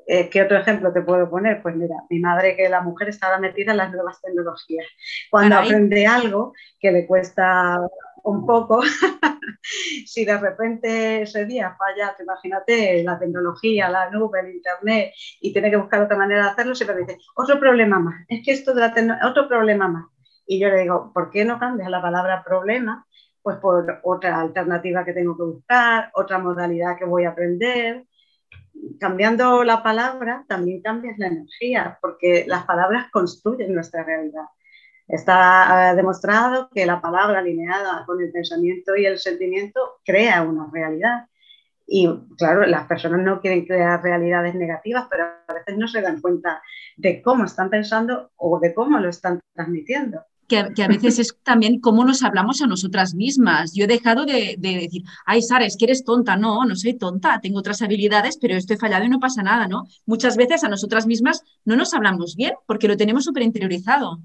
Eh, 0.07 0.29
¿Qué 0.29 0.41
otro 0.41 0.57
ejemplo 0.57 0.93
te 0.93 1.01
puedo 1.01 1.29
poner? 1.29 1.61
Pues 1.63 1.75
mira, 1.75 1.95
mi 2.09 2.19
madre 2.19 2.55
que 2.55 2.69
la 2.69 2.81
mujer 2.81 3.09
estaba 3.09 3.39
metida 3.39 3.71
en 3.71 3.77
las 3.77 3.91
nuevas 3.91 4.21
tecnologías. 4.21 4.85
Cuando 5.31 5.57
aprende 5.57 6.05
algo 6.05 6.53
que 6.79 6.91
le 6.91 7.07
cuesta 7.07 7.79
un 8.25 8.45
poco, 8.45 8.81
si 10.05 10.25
de 10.25 10.37
repente 10.37 11.21
ese 11.23 11.45
día 11.45 11.75
falla, 11.77 12.15
imagínate, 12.19 13.03
la 13.03 13.19
tecnología, 13.19 13.89
la 13.89 14.09
nube, 14.09 14.39
el 14.41 14.55
internet, 14.55 15.13
y 15.39 15.53
tiene 15.53 15.69
que 15.69 15.77
buscar 15.77 16.01
otra 16.01 16.17
manera 16.17 16.43
de 16.43 16.49
hacerlo, 16.49 16.75
siempre 16.75 16.97
dice, 16.97 17.17
otro 17.35 17.59
problema 17.59 17.99
más, 17.99 18.25
es 18.27 18.43
que 18.43 18.51
esto 18.51 18.73
de 18.73 18.81
la 18.81 19.19
otro 19.27 19.47
problema 19.47 19.87
más. 19.87 20.05
Y 20.47 20.59
yo 20.59 20.69
le 20.69 20.81
digo, 20.81 21.11
¿por 21.13 21.31
qué 21.31 21.45
no 21.45 21.59
cambias 21.59 21.89
la 21.89 22.01
palabra 22.01 22.43
problema? 22.43 23.05
Pues 23.41 23.57
por 23.57 23.99
otra 24.03 24.41
alternativa 24.41 25.05
que 25.05 25.13
tengo 25.13 25.35
que 25.37 25.43
buscar, 25.43 26.11
otra 26.13 26.39
modalidad 26.39 26.97
que 26.97 27.05
voy 27.05 27.25
a 27.25 27.29
aprender, 27.29 28.05
cambiando 28.99 29.63
la 29.63 29.83
palabra 29.83 30.45
también 30.47 30.81
cambias 30.81 31.17
la 31.17 31.27
energía, 31.27 31.97
porque 32.01 32.45
las 32.47 32.65
palabras 32.65 33.07
construyen 33.11 33.73
nuestra 33.73 34.03
realidad. 34.03 34.45
Está 35.07 35.91
eh, 35.91 35.95
demostrado 35.95 36.69
que 36.73 36.85
la 36.85 36.99
palabra 36.99 37.39
alineada 37.39 38.03
con 38.05 38.21
el 38.21 38.31
pensamiento 38.31 38.95
y 38.95 39.05
el 39.05 39.19
sentimiento 39.19 39.99
crea 40.03 40.41
una 40.41 40.67
realidad. 40.71 41.27
Y 41.87 42.09
claro, 42.37 42.65
las 42.65 42.87
personas 42.87 43.21
no 43.21 43.39
quieren 43.41 43.65
crear 43.65 44.01
realidades 44.01 44.55
negativas, 44.55 45.07
pero 45.09 45.25
a 45.47 45.53
veces 45.53 45.77
no 45.77 45.87
se 45.87 46.01
dan 46.01 46.19
cuenta 46.19 46.61
de 46.97 47.21
cómo 47.21 47.45
están 47.45 47.69
pensando 47.69 48.31
o 48.37 48.59
de 48.59 48.73
cómo 48.73 48.97
lo 48.99 49.09
están 49.09 49.39
transmitiendo 49.53 50.25
que, 50.47 50.83
a 50.83 50.87
veces 50.87 51.19
es 51.19 51.37
también 51.43 51.79
cómo 51.79 52.05
nos 52.05 52.23
hablamos 52.23 52.61
a 52.61 52.67
nosotras 52.67 53.15
mismas. 53.15 53.73
Yo 53.73 53.85
he 53.85 53.87
dejado 53.87 54.25
de, 54.25 54.55
decir, 54.57 55.03
ay, 55.25 55.41
Sara, 55.41 55.65
que 55.67 55.85
eres 55.85 56.03
tonta. 56.03 56.37
No, 56.37 56.65
no 56.65 56.75
soy 56.75 56.93
tonta, 56.93 57.39
tengo 57.41 57.59
otras 57.59 57.81
habilidades, 57.81 58.37
pero 58.39 58.55
estoy 58.55 58.77
fallado 58.77 59.05
y 59.05 59.09
no 59.09 59.19
pasa 59.19 59.41
nada, 59.41 59.67
¿no? 59.67 59.83
Muchas 60.05 60.37
veces 60.37 60.63
a 60.63 60.69
nosotras 60.69 61.07
mismas 61.07 61.41
no 61.63 61.75
nos 61.75 61.93
hablamos 61.93 62.35
bien 62.35 62.53
porque 62.67 62.87
lo 62.87 62.97
tenemos 62.97 63.23
súper 63.25 63.43
interiorizado. 63.43 64.19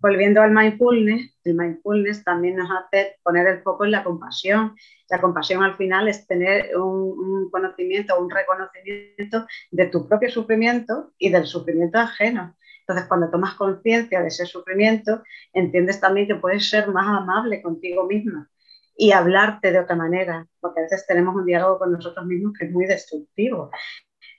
Volviendo 0.00 0.40
al 0.40 0.50
mindfulness, 0.52 1.38
el 1.44 1.54
mindfulness 1.54 2.24
también 2.24 2.56
nos 2.56 2.70
hace 2.70 3.16
poner 3.22 3.46
el 3.46 3.62
foco 3.62 3.84
en 3.84 3.90
la 3.90 4.02
compasión. 4.02 4.74
La 5.08 5.20
compasión 5.20 5.62
al 5.62 5.76
final 5.76 6.08
es 6.08 6.26
tener 6.26 6.76
un, 6.76 7.18
un 7.18 7.50
conocimiento, 7.50 8.18
un 8.18 8.30
reconocimiento 8.30 9.46
de 9.70 9.86
tu 9.86 10.08
propio 10.08 10.30
sufrimiento 10.30 11.12
y 11.18 11.30
del 11.30 11.46
sufrimiento 11.46 11.98
ajeno 11.98 12.56
entonces, 12.90 13.08
cuando 13.08 13.30
tomas 13.30 13.54
conciencia 13.54 14.20
de 14.20 14.26
ese 14.26 14.46
sufrimiento, 14.46 15.22
entiendes 15.52 16.00
también 16.00 16.26
que 16.26 16.34
puedes 16.34 16.68
ser 16.68 16.88
más 16.88 17.06
amable 17.06 17.62
contigo 17.62 18.04
misma 18.04 18.50
y 18.96 19.12
hablarte 19.12 19.70
de 19.70 19.78
otra 19.78 19.94
manera, 19.94 20.44
porque 20.58 20.80
a 20.80 20.82
veces 20.82 21.06
tenemos 21.06 21.36
un 21.36 21.46
diálogo 21.46 21.78
con 21.78 21.92
nosotros 21.92 22.26
mismos 22.26 22.52
que 22.58 22.66
es 22.66 22.72
muy 22.72 22.86
destructivo. 22.86 23.70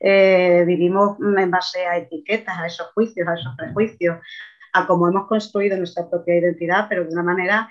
Eh, 0.02 0.66
vivimos 0.68 1.18
en 1.22 1.50
base 1.50 1.86
a 1.86 1.96
etiquetas, 1.96 2.58
a 2.58 2.68
esos 2.68 2.92
juicios, 2.92 3.26
a 3.26 3.36
esos 3.36 3.56
prejuicios, 3.56 4.18
a 4.74 4.88
cómo 4.88 5.08
hemos 5.08 5.28
construido 5.28 5.78
nuestra 5.78 6.10
propia 6.10 6.38
identidad, 6.38 6.88
pero 6.90 7.04
de 7.04 7.12
una 7.12 7.24
manera 7.24 7.70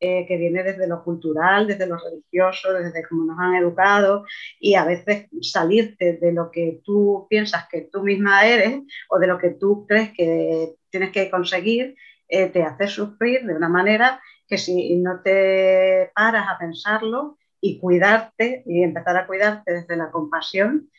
eh, 0.00 0.26
que 0.26 0.36
viene 0.36 0.62
desde 0.62 0.86
lo 0.86 1.02
cultural, 1.04 1.66
desde 1.66 1.86
lo 1.86 1.96
religioso, 1.96 2.72
desde 2.72 3.06
cómo 3.08 3.24
nos 3.24 3.38
han 3.38 3.54
educado 3.54 4.24
y 4.58 4.74
a 4.74 4.84
veces 4.84 5.28
salirte 5.40 6.14
de 6.14 6.32
lo 6.32 6.50
que 6.50 6.80
tú 6.84 7.26
piensas 7.30 7.68
que 7.70 7.88
tú 7.90 8.02
misma 8.02 8.44
eres 8.44 8.80
o 9.08 9.18
de 9.18 9.26
lo 9.28 9.38
que 9.38 9.50
tú 9.50 9.86
crees 9.86 10.12
que 10.12 10.74
tienes 10.90 11.10
que 11.10 11.30
conseguir, 11.30 11.94
eh, 12.28 12.48
te 12.48 12.62
hace 12.62 12.88
sufrir 12.88 13.46
de 13.46 13.54
una 13.54 13.68
manera 13.68 14.20
que 14.46 14.58
si 14.58 14.96
no 14.96 15.20
te 15.22 16.10
paras 16.14 16.46
a 16.48 16.58
pensarlo 16.58 17.38
y 17.60 17.78
cuidarte 17.78 18.64
y 18.66 18.82
empezar 18.82 19.16
a 19.16 19.26
cuidarte 19.26 19.72
desde 19.72 19.96
la 19.96 20.10
compasión, 20.10 20.90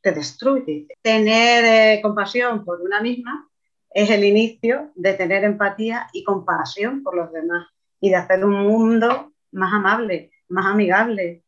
te 0.00 0.12
destruye. 0.12 0.88
Tener 1.02 1.64
eh, 1.64 2.00
compasión 2.02 2.64
por 2.64 2.80
una 2.80 3.00
misma 3.00 3.48
es 3.96 4.10
el 4.10 4.24
inicio 4.24 4.92
de 4.94 5.14
tener 5.14 5.42
empatía 5.42 6.06
y 6.12 6.22
compasión 6.22 7.02
por 7.02 7.16
los 7.16 7.32
demás 7.32 7.66
y 7.98 8.10
de 8.10 8.16
hacer 8.16 8.44
un 8.44 8.52
mundo 8.52 9.32
más 9.52 9.72
amable, 9.72 10.32
más 10.50 10.66
amigable. 10.66 11.42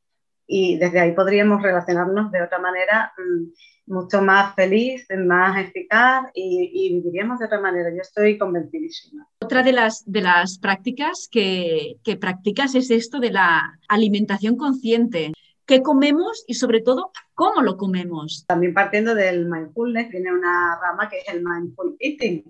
Y 0.47 0.79
desde 0.79 0.99
ahí 0.99 1.13
podríamos 1.13 1.61
relacionarnos 1.61 2.33
de 2.33 2.41
otra 2.41 2.59
manera 2.59 3.13
mm, 3.19 3.93
mucho 3.93 4.23
más 4.23 4.55
feliz, 4.55 5.07
más 5.15 5.59
eficaz 5.59 6.25
y, 6.33 6.95
viviríamos 6.95 7.39
de 7.39 7.45
otra 7.45 7.61
manera. 7.61 7.91
Yo 7.91 8.01
estoy 8.01 8.39
convencidísima. 8.39 9.29
Otra 9.43 9.63
de 9.63 9.73
las, 9.73 10.11
de 10.11 10.23
las 10.23 10.59
prácticas 10.59 11.29
que, 11.31 11.97
que 12.03 12.17
practicas 12.17 12.75
es 12.75 12.91
esto 12.91 13.21
de 13.21 13.31
la 13.31 13.79
alimentación 13.89 14.57
consciente 14.57 15.35
qué 15.69 15.83
comemos 15.83 16.45
y 16.49 16.55
sobre 16.55 16.81
todo 16.81 17.13
cómo 17.35 17.61
lo 17.63 17.77
comemos. 17.77 18.45
También 18.49 18.73
partiendo 18.73 19.15
del 19.15 19.47
mindfulness, 19.47 20.11
tiene 20.11 20.33
una 20.33 20.81
rama 20.81 21.09
que 21.09 21.19
es 21.19 21.29
el 21.29 21.45
mindful 21.45 21.95
eating. 22.01 22.43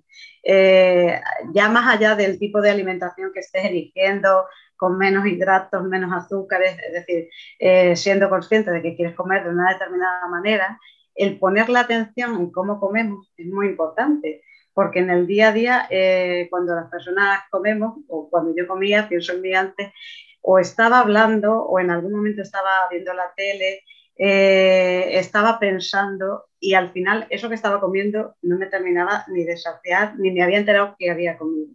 Eh, 0.43 1.21
ya 1.53 1.69
más 1.69 1.95
allá 1.95 2.15
del 2.15 2.39
tipo 2.39 2.63
de 2.63 2.71
alimentación 2.71 3.33
que 3.35 3.41
estés 3.41 3.65
eligiendo, 3.65 4.45
con 4.77 4.97
menos 4.97 5.27
hidratos, 5.27 5.83
menos 5.85 6.13
azúcares, 6.13 6.79
es 6.87 6.93
decir, 6.93 7.29
eh, 7.59 7.97
siendo 7.97 8.31
consciente 8.31 8.71
de 8.71 8.81
que 8.81 8.95
quieres 8.95 9.17
comer 9.17 9.43
de 9.43 9.51
una 9.51 9.73
determinada 9.73 10.29
manera, 10.29 10.79
el 11.17 11.41
poner 11.41 11.69
la 11.69 11.81
atención 11.81 12.37
en 12.37 12.53
cómo 12.53 12.79
comemos 12.79 13.33
es 13.37 13.47
muy 13.47 13.67
importante 13.67 14.45
porque 14.79 15.01
en 15.01 15.11
el 15.11 15.27
día 15.27 15.49
a 15.49 15.53
día, 15.53 15.87
eh, 15.91 16.47
cuando 16.51 16.73
las 16.73 16.89
personas 16.89 17.41
comemos, 17.51 17.99
o 18.07 18.31
cuando 18.31 18.55
yo 18.57 18.69
comía, 18.69 19.09
pienso 19.09 19.33
en 19.33 19.41
mí 19.41 19.53
antes, 19.53 19.91
o 20.41 20.59
estaba 20.59 21.01
hablando 21.01 21.63
o 21.63 21.81
en 21.81 21.91
algún 21.91 22.13
momento 22.13 22.43
estaba 22.43 22.89
viendo 22.91 23.13
la 23.15 23.33
tele, 23.37 23.85
eh, 24.17 25.19
estaba 25.19 25.59
pensando 25.59 26.47
y 26.59 26.75
al 26.75 26.91
final 26.91 27.27
eso 27.31 27.49
que 27.49 27.55
estaba 27.55 27.81
comiendo 27.81 28.35
no 28.43 28.59
me 28.59 28.67
terminaba 28.67 29.25
ni 29.29 29.45
de 29.45 29.57
saciar 29.57 30.19
ni 30.19 30.33
me 30.33 30.43
había 30.43 30.59
enterado 30.59 30.97
que 30.99 31.11
había 31.11 31.39
comido. 31.39 31.69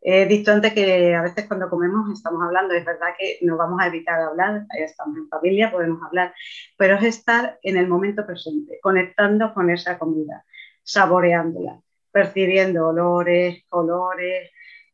He 0.00 0.26
dicho 0.26 0.52
antes 0.52 0.72
que 0.74 1.14
a 1.14 1.22
veces 1.22 1.46
cuando 1.46 1.68
comemos 1.68 2.10
estamos 2.12 2.42
hablando, 2.42 2.74
es 2.74 2.84
verdad 2.84 3.08
que 3.18 3.38
no 3.42 3.56
vamos 3.56 3.80
a 3.80 3.88
evitar 3.88 4.20
hablar, 4.20 4.64
estamos 4.78 5.18
en 5.18 5.28
familia, 5.28 5.72
podemos 5.72 6.00
hablar, 6.04 6.32
pero 6.76 6.96
es 6.96 7.04
estar 7.04 7.58
en 7.62 7.76
el 7.76 7.88
momento 7.88 8.24
presente, 8.24 8.78
conectando 8.80 9.52
con 9.52 9.70
esa 9.70 9.98
comida, 9.98 10.44
saboreándola, 10.82 11.80
percibiendo 12.12 12.88
olores, 12.88 13.64
colores, 13.68 14.50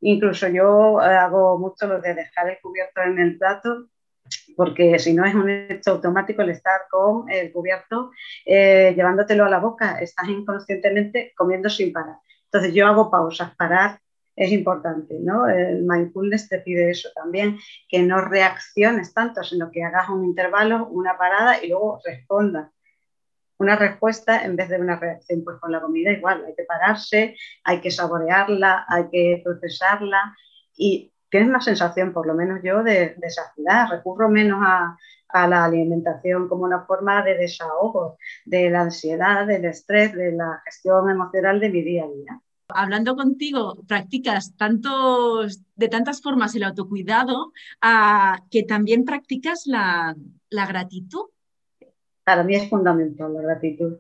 Incluso 0.07 0.49
yo 0.49 1.01
eh, 1.01 1.07
hago 1.07 1.59
mucho 1.59 1.87
lo 1.87 1.99
de 1.99 2.15
dejar 2.15 2.51
el 2.51 2.59
cubierto 2.61 3.01
en 3.01 3.19
el 3.19 3.39
plato, 3.39 3.87
porque 4.55 4.99
si 4.99 5.15
no 5.15 5.25
es 5.25 5.35
un 5.35 5.49
hecho 5.49 5.93
automático 5.93 6.43
el 6.43 6.51
estar 6.51 6.83
con 6.91 7.31
el 7.31 7.51
cubierto 7.51 8.11
eh, 8.45 8.93
llevándotelo 8.95 9.47
a 9.47 9.49
la 9.49 9.61
boca, 9.61 9.99
estás 10.01 10.29
inconscientemente 10.29 11.33
comiendo 11.35 11.71
sin 11.71 11.91
parar. 11.91 12.17
Entonces 12.45 12.75
yo 12.75 12.87
hago 12.87 13.11
pausas, 13.11 13.57
parar 13.57 13.99
es 14.37 14.53
importante, 14.53 15.19
¿no? 15.21 15.49
El 15.49 15.85
mindfulness 15.85 16.51
te 16.51 16.59
pide 16.59 16.91
eso 16.91 17.09
también, 17.15 17.59
que 17.89 18.03
no 18.03 18.21
reacciones 18.21 19.15
tanto, 19.15 19.43
sino 19.43 19.71
que 19.71 19.85
hagas 19.85 20.11
un 20.11 20.25
intervalo, 20.25 20.87
una 20.89 21.17
parada 21.17 21.65
y 21.65 21.69
luego 21.69 22.01
respondas 22.05 22.74
una 23.59 23.77
respuesta 23.77 24.45
en 24.45 24.57
vez 24.57 24.69
de 24.69 24.81
una 24.81 24.99
reacción. 24.99 25.45
Pues 25.45 25.59
con 25.59 25.73
la 25.73 25.81
comida 25.81 26.11
igual, 26.13 26.45
hay 26.47 26.55
que 26.55 26.65
pararse, 26.65 27.37
hay 27.63 27.81
que 27.81 27.91
saborearla, 27.91 28.85
hay 28.89 29.09
que 29.11 29.41
procesarla 29.45 30.35
y 30.77 31.13
tienes 31.31 31.49
una 31.49 31.61
sensación, 31.61 32.13
por 32.13 32.27
lo 32.27 32.35
menos 32.35 32.61
yo, 32.63 32.83
de, 32.83 33.15
de 33.17 33.31
saciedad. 33.31 33.89
Recurro 33.91 34.29
menos 34.29 34.61
a, 34.63 34.97
la 35.49 35.65
alimentación 35.65 36.49
como 36.49 36.63
una 36.63 36.85
forma 36.85 37.25
de 37.25 37.37
desahogo 37.37 38.19
de 38.45 38.71
la 38.71 38.83
ansiedad, 38.83 39.45
del 39.45 39.65
estrés, 39.65 40.15
de 40.15 40.31
la 40.31 40.63
gestión 40.65 41.11
emocional 41.11 41.59
de 41.59 41.71
mi 41.71 41.83
día 41.83 42.05
a 42.05 42.07
día. 42.07 42.41
Hablando 42.69 43.17
contigo, 43.17 43.83
practicas 43.89 44.55
tantos, 44.57 45.61
de 45.75 45.89
tantas 45.89 46.23
formas 46.23 46.55
el 46.55 46.63
autocuidado, 46.63 47.53
a 47.81 48.39
que 48.49 48.63
también 48.63 49.05
practicas 49.05 49.65
la 49.67 50.15
gratitud 50.51 51.34
para 52.25 52.43
mí 52.43 52.55
es 52.57 52.69
fundamental 52.69 53.33
la 53.35 53.43
gratitud. 53.43 53.99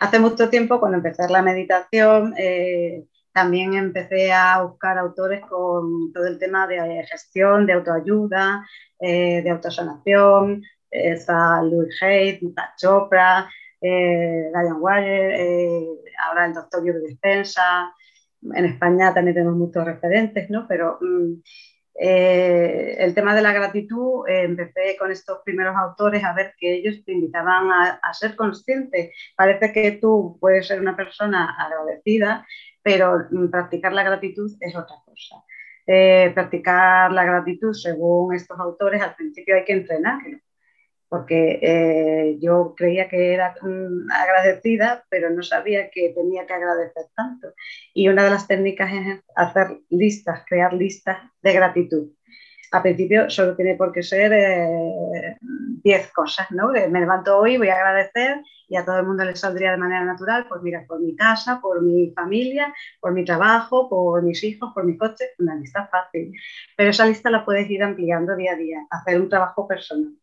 Hace 0.00 0.18
mucho 0.18 0.50
tiempo, 0.50 0.80
cuando 0.80 0.98
empecé 0.98 1.28
la 1.28 1.42
meditación, 1.42 2.34
eh, 2.36 3.04
también 3.32 3.74
empecé 3.74 4.32
a 4.32 4.62
buscar 4.62 4.98
autores 4.98 5.40
con 5.46 6.12
todo 6.12 6.26
el 6.26 6.38
tema 6.38 6.66
de 6.66 7.04
gestión, 7.08 7.66
de 7.66 7.74
autoayuda, 7.74 8.66
eh, 9.00 9.42
de 9.42 9.50
autosanación. 9.50 10.62
Está 10.90 11.62
Louis 11.62 11.96
Deepak 12.00 12.76
Chopra, 12.76 13.48
eh, 13.80 14.50
Ryan 14.52 14.76
Wire, 14.80 15.86
ahora 16.26 16.46
el 16.46 16.54
doctor 16.54 16.80
Joe 16.82 17.00
Dispensa. 17.06 17.92
en 18.54 18.64
España 18.64 19.14
también 19.14 19.34
tenemos 19.34 19.56
muchos 19.56 19.84
referentes, 19.84 20.50
¿no? 20.50 20.66
Pero 20.68 20.98
mm, 21.00 21.34
eh, 21.94 22.96
el 22.98 23.14
tema 23.14 23.34
de 23.34 23.42
la 23.42 23.52
gratitud, 23.52 24.26
eh, 24.28 24.42
empecé 24.42 24.96
con 24.98 25.10
estos 25.10 25.40
primeros 25.44 25.76
autores 25.76 26.24
a 26.24 26.34
ver 26.34 26.54
que 26.58 26.74
ellos 26.74 27.04
te 27.04 27.12
invitaban 27.12 27.70
a, 27.70 28.14
ser 28.14 28.36
consciente. 28.36 29.12
Parece 29.36 29.72
que 29.72 29.92
tú 29.92 30.38
puedes 30.40 30.66
ser 30.66 30.80
una 30.80 30.96
persona 30.96 31.56
agradecida, 31.58 32.46
pero 32.82 33.26
mm, 33.30 33.48
practicar 33.50 33.92
la 33.92 34.04
gratitud 34.04 34.50
es 34.60 34.74
otra 34.74 34.96
cosa. 35.04 35.36
Eh, 35.86 36.30
practicar 36.34 37.12
la 37.12 37.24
gratitud, 37.24 37.72
según 37.72 38.34
estos 38.34 38.58
autores, 38.58 39.02
al 39.02 39.14
principio 39.14 39.56
hay 39.56 39.64
que 39.64 39.72
entrenarlo 39.72 40.38
porque 41.12 41.58
eh, 41.60 42.38
yo 42.40 42.72
creía 42.74 43.06
que 43.06 43.34
era 43.34 43.54
mm, 43.60 44.10
agradecida, 44.10 45.04
pero 45.10 45.28
no 45.28 45.42
sabía 45.42 45.90
que 45.90 46.14
tenía 46.16 46.46
que 46.46 46.54
agradecer 46.54 47.04
tanto. 47.14 47.48
Y 47.92 48.08
una 48.08 48.24
de 48.24 48.30
las 48.30 48.48
técnicas 48.48 48.90
es 48.90 49.20
hacer 49.36 49.78
listas, 49.90 50.42
crear 50.48 50.72
listas 50.72 51.18
de 51.42 51.52
gratitud. 51.52 52.08
A 52.70 52.82
principio 52.82 53.28
solo 53.28 53.54
tiene 53.54 53.74
por 53.74 53.92
qué 53.92 54.02
ser 54.02 54.30
10 55.82 55.84
eh, 55.84 56.10
cosas, 56.14 56.50
¿no? 56.50 56.68
Me 56.68 57.00
levanto 57.00 57.36
hoy, 57.36 57.58
voy 57.58 57.68
a 57.68 57.74
agradecer 57.74 58.42
y 58.66 58.76
a 58.76 58.84
todo 58.86 58.98
el 58.98 59.04
mundo 59.04 59.22
le 59.26 59.36
saldría 59.36 59.72
de 59.72 59.76
manera 59.76 60.06
natural, 60.06 60.46
pues 60.48 60.62
mira, 60.62 60.82
por 60.88 60.98
mi 60.98 61.14
casa, 61.14 61.60
por 61.60 61.82
mi 61.82 62.10
familia, 62.16 62.72
por 63.00 63.12
mi 63.12 63.22
trabajo, 63.22 63.90
por 63.90 64.22
mis 64.22 64.42
hijos, 64.44 64.72
por 64.72 64.86
mi 64.86 64.96
coche, 64.96 65.32
una 65.40 65.56
lista 65.56 65.86
fácil. 65.88 66.32
Pero 66.74 66.88
esa 66.88 67.04
lista 67.04 67.28
la 67.28 67.44
puedes 67.44 67.68
ir 67.68 67.82
ampliando 67.82 68.34
día 68.34 68.52
a 68.52 68.56
día, 68.56 68.86
hacer 68.88 69.20
un 69.20 69.28
trabajo 69.28 69.68
personal. 69.68 70.21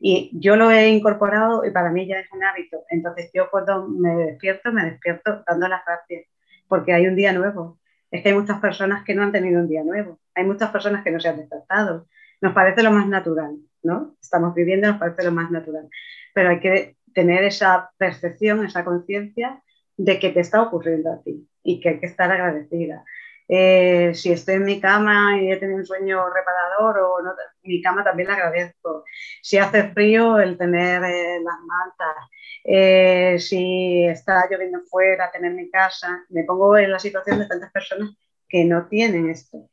Y 0.00 0.30
yo 0.32 0.56
lo 0.56 0.70
he 0.70 0.88
incorporado 0.88 1.64
y 1.64 1.70
para 1.70 1.90
mí 1.90 2.06
ya 2.06 2.18
es 2.18 2.30
un 2.32 2.44
hábito. 2.44 2.84
Entonces 2.90 3.30
yo 3.34 3.50
cuando 3.50 3.88
me 3.88 4.14
despierto, 4.14 4.72
me 4.72 4.84
despierto 4.84 5.42
dando 5.46 5.68
las 5.68 5.84
gracias, 5.84 6.26
porque 6.68 6.92
hay 6.92 7.06
un 7.06 7.16
día 7.16 7.32
nuevo. 7.32 7.78
Es 8.10 8.22
que 8.22 8.30
hay 8.30 8.34
muchas 8.34 8.60
personas 8.60 9.04
que 9.04 9.14
no 9.14 9.22
han 9.22 9.32
tenido 9.32 9.60
un 9.60 9.68
día 9.68 9.84
nuevo. 9.84 10.18
Hay 10.34 10.44
muchas 10.44 10.70
personas 10.70 11.04
que 11.04 11.10
no 11.10 11.20
se 11.20 11.28
han 11.28 11.36
despertado. 11.36 12.06
Nos 12.40 12.54
parece 12.54 12.82
lo 12.82 12.90
más 12.90 13.06
natural, 13.08 13.56
¿no? 13.82 14.16
Estamos 14.20 14.54
viviendo, 14.54 14.88
nos 14.88 14.98
parece 14.98 15.24
lo 15.24 15.32
más 15.32 15.50
natural. 15.50 15.88
Pero 16.32 16.50
hay 16.50 16.60
que 16.60 16.96
tener 17.12 17.44
esa 17.44 17.90
percepción, 17.98 18.64
esa 18.64 18.84
conciencia 18.84 19.62
de 19.96 20.18
que 20.18 20.30
te 20.30 20.40
está 20.40 20.62
ocurriendo 20.62 21.12
a 21.12 21.22
ti 21.22 21.48
y 21.62 21.80
que 21.80 21.88
hay 21.90 22.00
que 22.00 22.06
estar 22.06 22.30
agradecida. 22.30 23.04
Eh, 23.50 24.12
si 24.14 24.30
estoy 24.30 24.56
en 24.56 24.64
mi 24.64 24.78
cama 24.78 25.40
y 25.40 25.50
he 25.50 25.56
tenido 25.56 25.78
un 25.78 25.86
sueño 25.86 26.22
reparador 26.28 26.98
o 26.98 27.22
no, 27.22 27.32
mi 27.62 27.80
cama 27.80 28.04
también 28.04 28.28
la 28.28 28.34
agradezco. 28.34 29.04
Si 29.42 29.56
hace 29.56 29.90
frío, 29.90 30.38
el 30.38 30.58
tener 30.58 31.02
eh, 31.04 31.40
las 31.42 31.60
mantas. 31.60 32.28
Eh, 32.64 33.38
si 33.38 34.04
está 34.04 34.46
lloviendo 34.50 34.80
fuera, 34.90 35.30
tener 35.30 35.52
mi 35.52 35.70
casa. 35.70 36.24
Me 36.28 36.44
pongo 36.44 36.76
en 36.76 36.92
la 36.92 36.98
situación 36.98 37.38
de 37.38 37.46
tantas 37.46 37.72
personas 37.72 38.10
que 38.48 38.64
no 38.64 38.86
tienen 38.86 39.30
esto. 39.30 39.68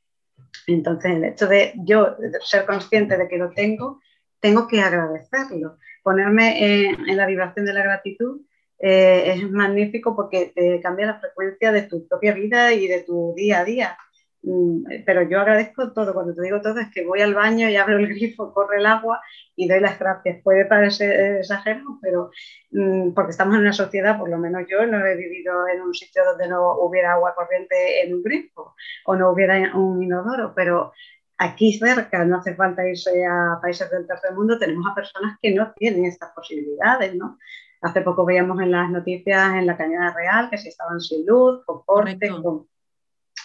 Entonces, 0.67 1.11
el 1.11 1.25
hecho 1.25 1.47
de 1.47 1.73
yo 1.83 2.15
ser 2.41 2.65
consciente 2.65 3.17
de 3.17 3.27
que 3.27 3.37
lo 3.37 3.51
tengo, 3.51 3.99
tengo 4.39 4.67
que 4.67 4.81
agradecerlo. 4.81 5.77
Ponerme 6.01 6.93
en 6.93 7.17
la 7.17 7.25
vibración 7.25 7.65
de 7.65 7.73
la 7.73 7.83
gratitud 7.83 8.41
eh, 8.79 9.33
es 9.33 9.49
magnífico 9.51 10.15
porque 10.15 10.51
te 10.55 10.81
cambia 10.81 11.07
la 11.07 11.19
frecuencia 11.19 11.71
de 11.71 11.83
tu 11.83 12.07
propia 12.07 12.33
vida 12.33 12.73
y 12.73 12.87
de 12.87 13.03
tu 13.03 13.33
día 13.35 13.59
a 13.59 13.65
día. 13.65 13.97
Mm, 14.45 14.83
pero 15.05 15.23
yo 15.23 15.39
agradezco 15.39 15.91
todo, 15.91 16.13
cuando 16.13 16.35
te 16.35 16.43
digo 16.43 16.61
todo 16.61 16.79
es 16.79 16.91
que 16.93 17.03
voy 17.03 17.19
al 17.21 17.33
baño 17.33 17.67
y 17.67 17.77
abro 17.77 17.97
el 17.97 18.07
grifo, 18.07 18.53
corre 18.53 18.77
el 18.77 18.85
agua 18.85 19.19
y 19.55 19.67
doy 19.67 19.79
las 19.79 19.97
gracias. 19.97 20.41
Puede 20.43 20.65
parecer 20.65 21.37
exagerado, 21.39 21.97
pero 22.01 22.29
mm, 22.71 23.13
porque 23.13 23.31
estamos 23.31 23.55
en 23.55 23.61
una 23.61 23.73
sociedad, 23.73 24.19
por 24.19 24.29
lo 24.29 24.37
menos 24.37 24.63
yo 24.69 24.85
no 24.85 25.03
he 25.05 25.15
vivido 25.15 25.67
en 25.67 25.81
un 25.81 25.93
sitio 25.93 26.23
donde 26.25 26.47
no 26.47 26.77
hubiera 26.79 27.13
agua 27.13 27.33
corriente 27.35 28.03
en 28.03 28.13
un 28.13 28.23
grifo 28.23 28.75
o 29.05 29.15
no 29.15 29.31
hubiera 29.31 29.75
un 29.75 30.03
inodoro, 30.03 30.53
pero 30.55 30.93
aquí 31.37 31.73
cerca, 31.73 32.23
no 32.25 32.37
hace 32.37 32.55
falta 32.55 32.87
irse 32.87 33.25
a 33.25 33.59
países 33.61 33.89
del 33.91 34.07
tercer 34.07 34.33
mundo, 34.33 34.59
tenemos 34.59 34.85
a 34.89 34.95
personas 34.95 35.37
que 35.41 35.53
no 35.53 35.73
tienen 35.73 36.05
estas 36.05 36.31
posibilidades, 36.33 37.15
¿no? 37.15 37.37
Hace 37.85 38.01
poco 38.01 38.25
veíamos 38.25 38.59
en 38.61 38.71
las 38.71 38.89
noticias 38.89 39.53
en 39.53 39.67
la 39.67 39.77
Cañada 39.77 40.11
Real 40.11 40.49
que 40.49 40.57
si 40.57 40.69
estaban 40.69 40.99
sin 40.99 41.23
luz, 41.23 41.63
con 41.65 41.83
corte, 41.85 42.29
con... 42.29 42.67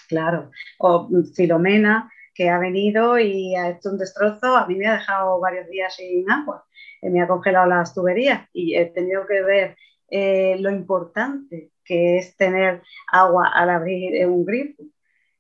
Claro, 0.09 0.51
o 0.79 1.11
Filomena, 1.37 2.11
que 2.35 2.49
ha 2.49 2.59
venido 2.59 3.19
y 3.19 3.55
ha 3.55 3.69
hecho 3.69 3.91
un 3.91 3.99
destrozo, 3.99 4.57
a 4.57 4.67
mí 4.67 4.77
me 4.77 4.87
ha 4.87 4.95
dejado 4.95 5.39
varios 5.41 5.69
días 5.69 5.95
sin 5.95 6.29
agua, 6.31 6.65
eh, 7.03 7.11
me 7.11 7.21
ha 7.21 7.29
congelado 7.29 7.67
las 7.67 7.93
tuberías 7.93 8.49
y 8.55 8.77
he 8.77 8.87
tenido 8.87 9.27
que 9.27 9.43
ver 9.43 9.77
eh, 10.09 10.57
lo 10.59 10.71
importante 10.71 11.73
que 11.85 12.17
es 12.17 12.35
tener 12.39 12.83
agua 13.13 13.51
al 13.55 13.69
abrir 13.69 14.27
un 14.27 14.47
grifo. 14.47 14.85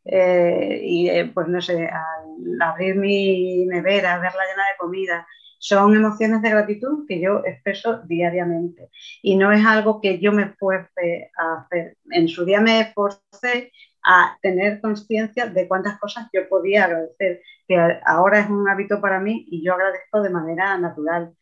Eh, 0.05 0.81
y 0.83 1.25
pues 1.31 1.49
no 1.49 1.63
sé, 1.63 1.89
al 1.89 2.61
abrir 2.61 2.97
mi 2.97 3.65
nevera, 3.65 4.19
verla 4.19 4.45
llena 4.45 4.65
de 4.65 4.77
comida, 4.79 5.27
son 5.61 5.95
emociones 5.95 6.41
de 6.41 6.49
gratitud 6.49 7.07
que 7.07 7.21
yo 7.21 7.43
expreso 7.45 7.99
diariamente 8.07 8.89
y 9.23 9.37
no 9.37 9.53
es 9.53 9.65
algo 9.65 10.01
que 10.01 10.19
yo 10.19 10.33
me 10.33 10.55
fuerce 10.55 11.31
a 11.37 11.61
hacer. 11.61 11.99
En 12.11 12.29
su 12.29 12.47
día 12.47 12.63
me 12.63 12.81
esforcé 12.81 13.71
a 14.03 14.39
tener 14.41 14.81
conciencia 14.81 15.47
de 15.47 15.69
cuántas 15.69 15.99
cosas 16.01 16.29
yo 16.33 16.49
podía 16.49 16.85
agradecer, 16.85 17.43
que 17.69 17.77
ahora 18.07 18.41
es 18.41 18.49
un 18.49 18.67
hábito 18.71 19.03
para 19.03 19.21
mí 19.21 19.47
y 19.51 19.63
yo 19.63 19.75
agradezco 19.75 20.23
de 20.23 20.31
manera 20.31 20.79
natural. 20.79 21.35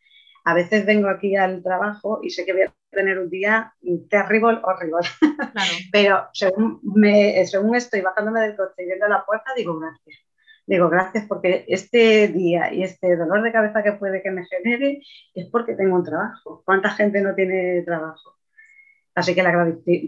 A 0.43 0.53
veces 0.53 0.85
vengo 0.85 1.07
aquí 1.07 1.37
al 1.37 1.63
trabajo 1.63 2.19
y 2.21 2.29
sé 2.29 2.45
que 2.45 2.51
voy 2.51 2.63
a 2.63 2.73
tener 2.91 3.19
un 3.19 3.29
día 3.29 3.73
terrible, 4.09 4.59
horrible, 4.63 5.07
pero 5.93 6.27
según, 6.33 6.81
me, 6.83 7.45
según 7.45 7.73
estoy 7.75 8.01
bajándome 8.01 8.41
del 8.41 8.57
coche 8.57 8.83
y 8.83 8.85
viendo 8.85 9.07
la 9.07 9.25
puerta, 9.25 9.53
digo 9.55 9.79
gracias 9.79 10.28
digo 10.69 10.87
gracias 10.87 11.25
porque 11.27 11.65
este 11.67 12.27
día 12.27 12.71
y 12.71 12.83
este 12.83 13.17
dolor 13.17 13.41
de 13.41 13.51
cabeza 13.51 13.81
que 13.81 13.93
puede 13.93 14.21
que 14.21 14.29
me 14.29 14.45
genere 14.45 15.01
es 15.33 15.47
porque 15.47 15.73
tengo 15.73 15.95
un 15.95 16.03
trabajo. 16.03 16.61
¿Cuánta 16.63 16.91
gente 16.91 17.21
no 17.21 17.33
tiene 17.33 17.81
trabajo? 17.81 18.37
Así 19.15 19.33
que 19.33 19.41
la 19.41 19.51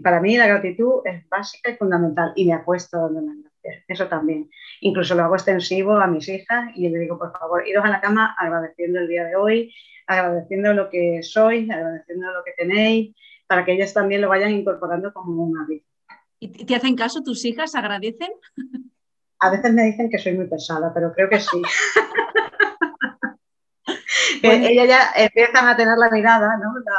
para 0.04 0.20
mí 0.20 0.36
la 0.36 0.46
gratitud 0.46 1.02
es 1.04 1.28
básica 1.28 1.70
y 1.70 1.76
fundamental 1.76 2.32
y 2.36 2.46
me 2.46 2.54
apuesto 2.54 2.96
dando 2.96 3.20
las 3.22 3.36
gracias. 3.42 3.84
Eso 3.88 4.06
también. 4.06 4.48
Incluso 4.80 5.16
lo 5.16 5.24
hago 5.24 5.34
extensivo 5.34 5.96
a 5.96 6.06
mis 6.06 6.28
hijas 6.28 6.70
y 6.76 6.88
les 6.88 7.00
digo, 7.00 7.18
por 7.18 7.32
favor, 7.36 7.66
iros 7.66 7.84
a 7.84 7.88
la 7.88 8.00
cama 8.00 8.36
agradeciendo 8.38 9.00
el 9.00 9.08
día 9.08 9.24
de 9.24 9.34
hoy, 9.34 9.74
agradeciendo 10.06 10.74
lo 10.74 10.90
que 10.90 11.24
sois, 11.24 11.68
agradeciendo 11.68 12.30
lo 12.30 12.44
que 12.44 12.52
tenéis, 12.56 13.16
para 13.48 13.64
que 13.64 13.72
ellas 13.72 13.92
también 13.92 14.20
lo 14.20 14.28
vayan 14.28 14.52
incorporando 14.52 15.12
como 15.12 15.42
un 15.42 15.58
hábito. 15.58 15.86
¿Y 16.38 16.64
te 16.64 16.76
hacen 16.76 16.94
caso 16.94 17.22
tus 17.22 17.44
hijas? 17.44 17.74
¿Agradecen? 17.74 18.30
A 19.42 19.50
veces 19.50 19.70
me 19.72 19.82
dicen 19.82 20.08
que 20.08 20.18
soy 20.18 20.34
muy 20.34 20.46
pesada, 20.46 20.92
pero 20.94 21.12
creo 21.12 21.28
que 21.28 21.40
sí. 21.40 21.60
Ellas 24.42 24.88
ya 24.88 25.12
empiezan 25.16 25.68
a 25.68 25.76
tener 25.76 25.98
la 25.98 26.10
mirada, 26.10 26.56
¿no? 26.58 26.72
la 26.84 26.92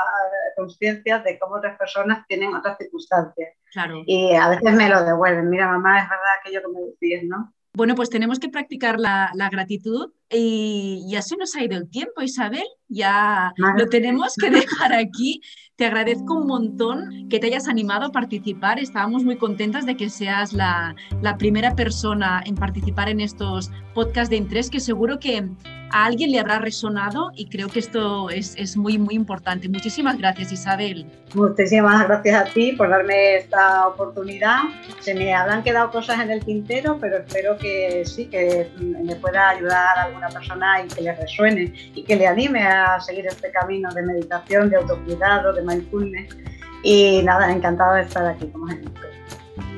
conciencia 0.56 1.19
de 1.19 1.38
cómo 1.39 1.56
otras 1.56 1.77
personas 1.77 2.25
tienen 2.27 2.53
otras 2.53 2.77
circunstancias. 2.77 3.53
Claro. 3.71 4.03
Y 4.06 4.36
a 4.36 4.49
veces 4.49 4.73
me 4.73 4.89
lo 4.89 5.06
devuelven. 5.06 5.49
Mira, 5.49 5.67
mamá, 5.67 6.01
es 6.01 6.10
verdad 6.10 6.34
aquello 6.39 6.62
que 6.62 6.67
me 6.67 6.82
decís, 6.82 7.23
¿no? 7.29 7.53
Bueno, 7.75 7.95
pues 7.95 8.12
tenemos 8.12 8.39
que 8.39 8.49
practicar 8.49 8.99
la, 8.99 9.32
gratitud 9.51 10.12
y, 10.29 11.08
ya 11.10 11.23
se 11.23 11.38
nos 11.38 11.56
ha 11.56 11.63
ido 11.63 11.75
el 11.75 11.89
tiempo, 11.89 12.21
Isabel. 12.21 12.67
Ya 12.88 13.51
lo 13.58 13.88
tenemos 13.88 14.36
que 14.36 14.51
dejar 14.51 14.93
aquí. 14.93 15.41
Te 15.84 15.88
agradezco 15.88 16.36
un 16.36 16.48
montón 16.48 17.28
que 17.30 17.39
te 17.39 17.48
hayas 17.48 17.67
animado 17.67 18.06
a 18.06 18.12
participar. 18.13 18.80
Estábamos 18.80 19.26
muy 19.26 19.36
contentas 19.36 19.86
de 19.86 19.98
que 19.98 20.10
seas 20.10 20.54
la, 20.54 20.96
primera 21.38 21.76
persona 21.76 22.41
en 22.46 22.56
participar 22.56 23.10
en 23.10 23.19
estos 23.19 23.69
podcasts 23.93 24.30
de 24.30 24.38
interés, 24.38 24.69
que 24.69 24.80
seguro 24.80 25.19
que 25.19 25.46
a 25.93 26.06
alguien 26.06 26.32
le 26.32 26.39
habrá 26.39 26.58
resonado 26.58 27.32
y 27.36 27.45
creo 27.45 27.69
que 27.69 27.77
esto 27.77 28.32
es, 28.32 28.56
es 28.58 28.75
muy, 28.75 28.97
muy 28.97 29.13
importante. 29.13 29.69
Muchísimas 29.69 30.17
gracias, 30.17 30.51
Isabel. 30.51 31.06
Muchísimas 31.36 32.08
gracias 32.08 32.36
a 32.36 32.51
ti 32.51 32.71
por 32.71 32.89
darme 32.89 33.36
esta 33.36 33.88
oportunidad. 33.88 34.63
Se 35.01 35.13
me 35.13 35.36
habrán 35.36 35.62
quedado 35.62 35.91
cosas 35.91 36.19
en 36.19 36.32
el 36.32 36.43
tintero, 36.43 36.97
pero 36.99 37.17
espero 37.17 37.58
que 37.60 38.03
sí, 38.06 38.25
que 38.25 38.71
me 38.79 39.15
pueda 39.17 39.49
ayudar 39.49 39.99
a 39.99 40.03
alguna 40.06 40.29
persona 40.29 40.84
y 40.84 40.88
que 40.88 41.03
le 41.03 41.13
resuene 41.13 41.71
y 41.93 42.03
que 42.03 42.15
le 42.15 42.25
anime 42.25 42.63
a 42.63 42.99
seguir 42.99 43.27
este 43.27 43.51
camino 43.51 43.93
de 43.93 44.01
meditación, 44.01 44.71
de 44.71 44.77
autocuidado, 44.77 45.53
de 45.53 45.62
mindfulness. 45.62 46.36
Y 46.82 47.21
nada, 47.23 47.51
encantada 47.51 47.97
de 47.97 48.01
estar 48.01 48.25
aquí 48.25 48.47
como 48.47 48.67
ejemplo. 48.67 49.12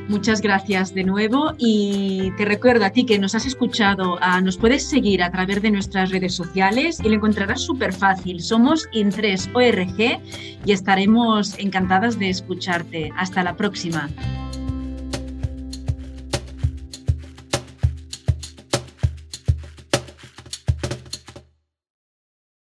Muchas 0.07 0.41
gracias 0.41 0.93
de 0.93 1.03
nuevo 1.03 1.53
y 1.57 2.31
te 2.37 2.45
recuerdo 2.45 2.85
a 2.85 2.91
ti 2.91 3.05
que 3.05 3.17
nos 3.17 3.33
has 3.33 3.47
escuchado, 3.47 4.19
ah, 4.21 4.39
nos 4.39 4.55
puedes 4.57 4.83
seguir 4.83 5.23
a 5.23 5.31
través 5.31 5.63
de 5.63 5.71
nuestras 5.71 6.11
redes 6.11 6.35
sociales 6.35 6.99
y 7.03 7.09
lo 7.09 7.15
encontrarás 7.15 7.61
súper 7.61 7.91
fácil. 7.91 8.39
Somos 8.39 8.87
In3ORG 8.91 10.19
y 10.63 10.71
estaremos 10.71 11.57
encantadas 11.57 12.19
de 12.19 12.29
escucharte. 12.29 13.09
Hasta 13.17 13.43
la 13.43 13.55
próxima. 13.57 14.09